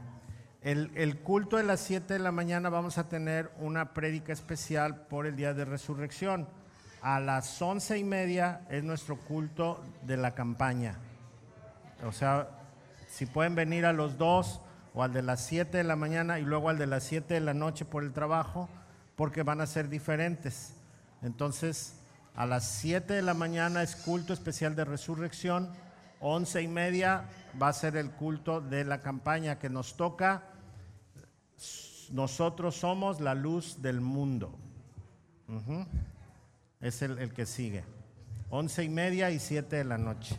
El, 0.62 0.92
el, 0.96 1.20
culto 1.20 1.56
de 1.56 1.64
las 1.64 1.80
7 1.80 2.16
de 2.16 2.20
la 2.20 2.34
mañana 2.34 2.70
vamos 2.70 2.98
a 2.98 3.08
tener 3.08 3.50
una 3.58 3.94
prédica 3.94 4.34
especial 4.34 5.08
por 5.08 5.26
el 5.26 5.38
día 5.38 5.54
de 5.54 5.64
resurrección. 5.64 6.50
A 7.02 7.22
las 7.22 7.62
once 7.62 7.98
y 7.98 8.04
media 8.04 8.68
es 8.70 8.84
nuestro 8.84 9.18
culto 9.18 9.82
de 10.02 10.18
la 10.18 10.36
campaña. 10.36 10.98
O 12.06 12.12
sea, 12.12 12.50
si 13.08 13.26
pueden 13.26 13.56
venir 13.56 13.86
a 13.86 13.94
los 13.94 14.18
dos 14.18 14.60
o 14.94 15.04
al 15.04 15.14
de 15.14 15.24
las 15.24 15.42
7 15.46 15.78
de 15.78 15.84
la 15.84 15.96
mañana 15.96 16.40
y 16.40 16.44
luego 16.44 16.70
al 16.70 16.78
de 16.78 16.88
las 16.88 17.04
7 17.04 17.34
de 17.34 17.40
la 17.40 17.54
noche 17.54 17.86
por 17.86 18.04
el 18.04 18.14
trabajo, 18.14 18.70
porque 19.16 19.44
van 19.44 19.62
a 19.62 19.68
ser 19.68 19.90
diferentes. 19.90 20.76
Entonces, 21.22 21.96
a 22.36 22.46
las 22.46 22.68
7 22.68 23.14
de 23.14 23.22
la 23.22 23.34
mañana 23.34 23.82
es 23.82 23.96
culto 23.96 24.34
especial 24.34 24.76
de 24.76 24.86
resurrección, 24.86 25.72
11 26.20 26.62
y 26.62 26.68
media 26.68 27.26
va 27.62 27.68
a 27.70 27.74
ser 27.74 27.98
el 27.98 28.12
culto 28.12 28.62
de 28.62 28.86
la 28.86 29.02
campaña 29.02 29.60
que 29.60 29.70
nos 29.70 29.98
toca. 29.98 30.44
Nosotros 32.12 32.76
somos 32.76 33.20
la 33.20 33.36
luz 33.36 33.82
del 33.82 34.00
mundo. 34.00 34.58
Es 36.80 37.02
el, 37.02 37.18
el 37.20 37.34
que 37.34 37.46
sigue. 37.46 37.84
11 38.50 38.84
y 38.84 38.90
media 38.90 39.32
y 39.32 39.40
7 39.40 39.76
de 39.76 39.84
la 39.84 39.98
noche. 39.98 40.38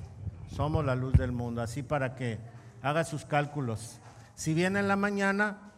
Somos 0.55 0.85
la 0.85 0.95
luz 0.95 1.15
del 1.15 1.33
mundo. 1.33 1.61
Así 1.61 1.83
para 1.83 2.15
que 2.15 2.39
haga 2.81 3.05
sus 3.05 3.25
cálculos. 3.25 4.01
Si 4.35 4.53
viene 4.53 4.81
en 4.81 4.89
la 4.89 4.97
mañana, 4.97 5.73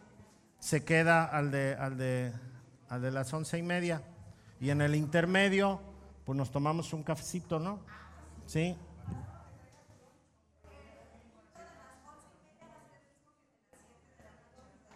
se 0.59 0.83
queda 0.83 1.25
al 1.25 1.51
de, 1.51 1.75
al 1.75 1.97
de, 1.97 2.33
al 2.89 3.01
de 3.01 3.11
las 3.11 3.31
once 3.33 3.57
y 3.57 3.63
media. 3.63 4.01
Y 4.59 4.71
en 4.71 4.81
el 4.81 4.95
intermedio, 4.95 5.79
pues 6.25 6.35
nos 6.35 6.51
tomamos 6.51 6.91
un 6.93 7.03
cafecito, 7.03 7.59
¿no? 7.59 7.79
¿Sí? 8.47 8.75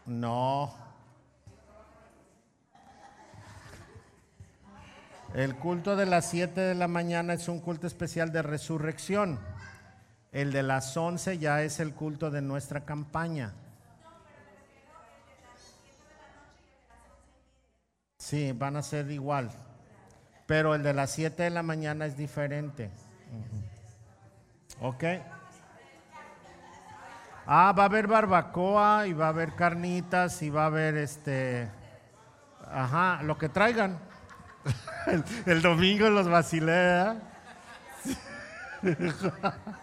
No. 0.08 0.74
El 5.34 5.56
culto 5.56 5.96
de 5.96 6.06
las 6.06 6.30
7 6.30 6.60
de 6.60 6.76
la 6.76 6.90
mañana 6.90 7.34
es 7.34 7.48
un 7.48 7.62
culto 7.62 7.88
especial 7.88 8.34
de 8.34 8.42
resurrección. 8.42 9.40
El 10.32 10.54
de 10.54 10.64
las 10.64 10.96
11 10.96 11.38
ya 11.38 11.62
es 11.62 11.80
el 11.80 11.94
culto 11.94 12.32
de 12.32 12.42
nuestra 12.42 12.86
campaña. 12.86 13.54
Sí, 18.18 18.54
van 18.54 18.78
a 18.78 18.82
ser 18.82 19.12
igual. 19.12 19.52
pero 20.46 20.76
el 20.76 20.84
de 20.84 20.94
las 20.94 21.12
7 21.12 21.44
de 21.44 21.50
la 21.50 21.64
mañana 21.64 22.06
es 22.06 22.18
diferente. 22.18 22.92
¿Ok? 24.82 25.04
Ah, 27.46 27.74
va 27.78 27.84
a 27.84 27.86
haber 27.86 28.08
barbacoa 28.08 29.08
y 29.08 29.14
va 29.14 29.26
a 29.26 29.30
haber 29.30 29.56
carnitas 29.56 30.42
y 30.42 30.50
va 30.50 30.64
a 30.64 30.66
haber 30.68 30.96
este... 30.98 31.70
Ajá, 32.70 33.22
lo 33.24 33.38
que 33.38 33.50
traigan. 33.50 33.98
el, 35.46 35.62
domingo 35.62 36.10
los 36.10 36.30
vacilé. 36.30 37.16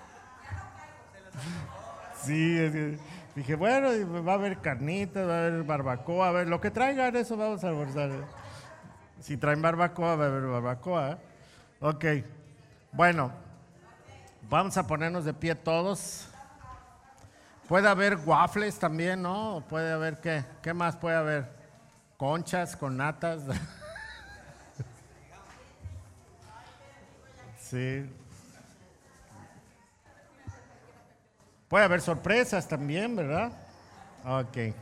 sí, 2.22 2.59
dije, 3.34 3.55
bueno, 3.55 3.89
va 4.24 4.32
a 4.32 4.34
haber 4.34 4.59
carnitas, 4.59 5.26
va 5.26 5.34
a 5.34 5.39
haber 5.47 5.62
barbacoa, 5.62 6.28
a 6.28 6.32
ver, 6.32 6.49
lo 6.49 6.61
que 6.61 6.70
traigan, 6.70 7.14
eso 7.16 7.36
vamos 7.36 7.64
a 7.64 7.68
almorzar. 7.68 8.11
Si 9.20 9.36
traen 9.36 9.62
barbacoa, 9.62 10.16
va 10.16 10.24
a 10.24 10.28
haber 10.28 10.43
barbacoa. 10.43 11.11
¿eh? 11.11 11.16
Ok, 11.80 12.05
bueno, 12.93 13.32
vamos 14.49 14.76
a 14.76 14.86
ponernos 14.86 15.24
de 15.24 15.34
pie 15.34 15.55
todos. 15.55 16.28
Puede 17.68 17.89
haber 17.89 18.16
waffles 18.24 18.78
también, 18.78 19.22
¿no? 19.22 19.62
Puede 19.68 19.93
haber, 19.93 20.20
¿qué? 20.20 20.45
¿Qué 20.62 20.72
más 20.72 20.97
puede 20.97 21.16
haber? 21.16 21.51
Conchas 22.16 22.76
con 22.76 22.97
natas. 22.97 23.43
sí. 27.61 28.09
Puede 31.68 31.84
haber 31.84 32.00
sorpresas 32.00 32.66
también, 32.66 33.14
¿verdad? 33.14 33.52
Ok. 34.24 34.74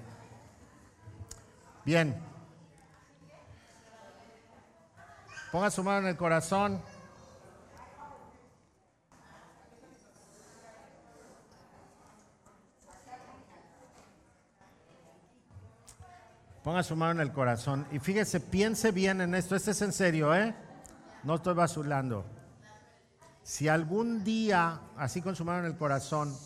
Bien. 1.84 2.16
Ponga 5.50 5.70
su 5.70 5.82
mano 5.82 6.00
en 6.00 6.06
el 6.08 6.16
corazón. 6.16 6.80
Ponga 16.62 16.82
su 16.82 16.96
mano 16.96 17.12
en 17.12 17.20
el 17.20 17.32
corazón 17.32 17.86
y 17.92 18.00
fíjese, 18.00 18.40
piense 18.40 18.90
bien 18.90 19.20
en 19.20 19.34
esto. 19.36 19.54
Este 19.54 19.70
es 19.70 19.82
en 19.82 19.92
serio, 19.92 20.34
¿eh? 20.34 20.52
No 21.22 21.36
estoy 21.36 21.54
basulando. 21.54 22.24
Si 23.44 23.68
algún 23.68 24.24
día, 24.24 24.80
así 24.96 25.22
con 25.22 25.36
su 25.36 25.44
mano 25.44 25.60
en 25.60 25.66
el 25.66 25.76
corazón, 25.76 26.36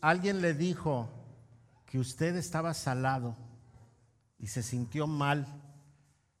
alguien 0.00 0.40
le 0.40 0.54
dijo 0.54 1.08
que 1.86 1.98
usted 1.98 2.36
estaba 2.36 2.74
salado 2.74 3.36
y 4.38 4.48
se 4.48 4.62
sintió 4.62 5.06
mal, 5.06 5.46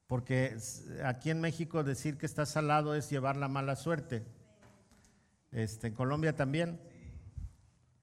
porque 0.06 0.56
aquí 1.04 1.30
en 1.30 1.40
México 1.40 1.82
decir 1.82 2.16
que 2.18 2.26
está 2.26 2.46
salado 2.46 2.94
es 2.94 3.10
llevar 3.10 3.36
la 3.36 3.48
mala 3.48 3.76
suerte. 3.76 4.26
Este, 5.50 5.88
en 5.88 5.94
Colombia 5.94 6.36
también. 6.36 6.80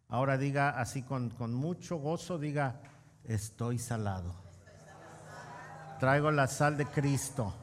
Ahora 0.08 0.38
diga 0.38 0.70
así 0.80 1.02
con, 1.02 1.30
con 1.30 1.54
mucho 1.54 1.98
gozo, 1.98 2.38
diga, 2.38 2.82
estoy 3.24 3.80
salado. 3.80 4.36
Traigo 6.00 6.30
la 6.32 6.48
sal 6.48 6.78
de 6.78 6.86
Cristo 6.86 7.54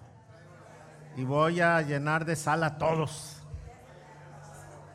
y 1.17 1.25
voy 1.25 1.61
a 1.61 1.81
llenar 1.83 2.25
de 2.25 2.37
sal 2.37 2.65
a 2.65 2.79
todos. 2.79 3.39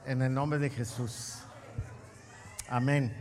En 0.06 0.22
el 0.22 0.34
nombre 0.34 0.58
de 0.60 0.70
Jesús. 0.70 1.47
Amén. 2.70 3.14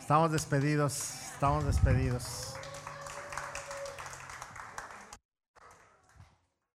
Estamos 0.00 0.32
despedidos, 0.32 1.32
estamos 1.34 1.66
despedidos. 1.66 2.51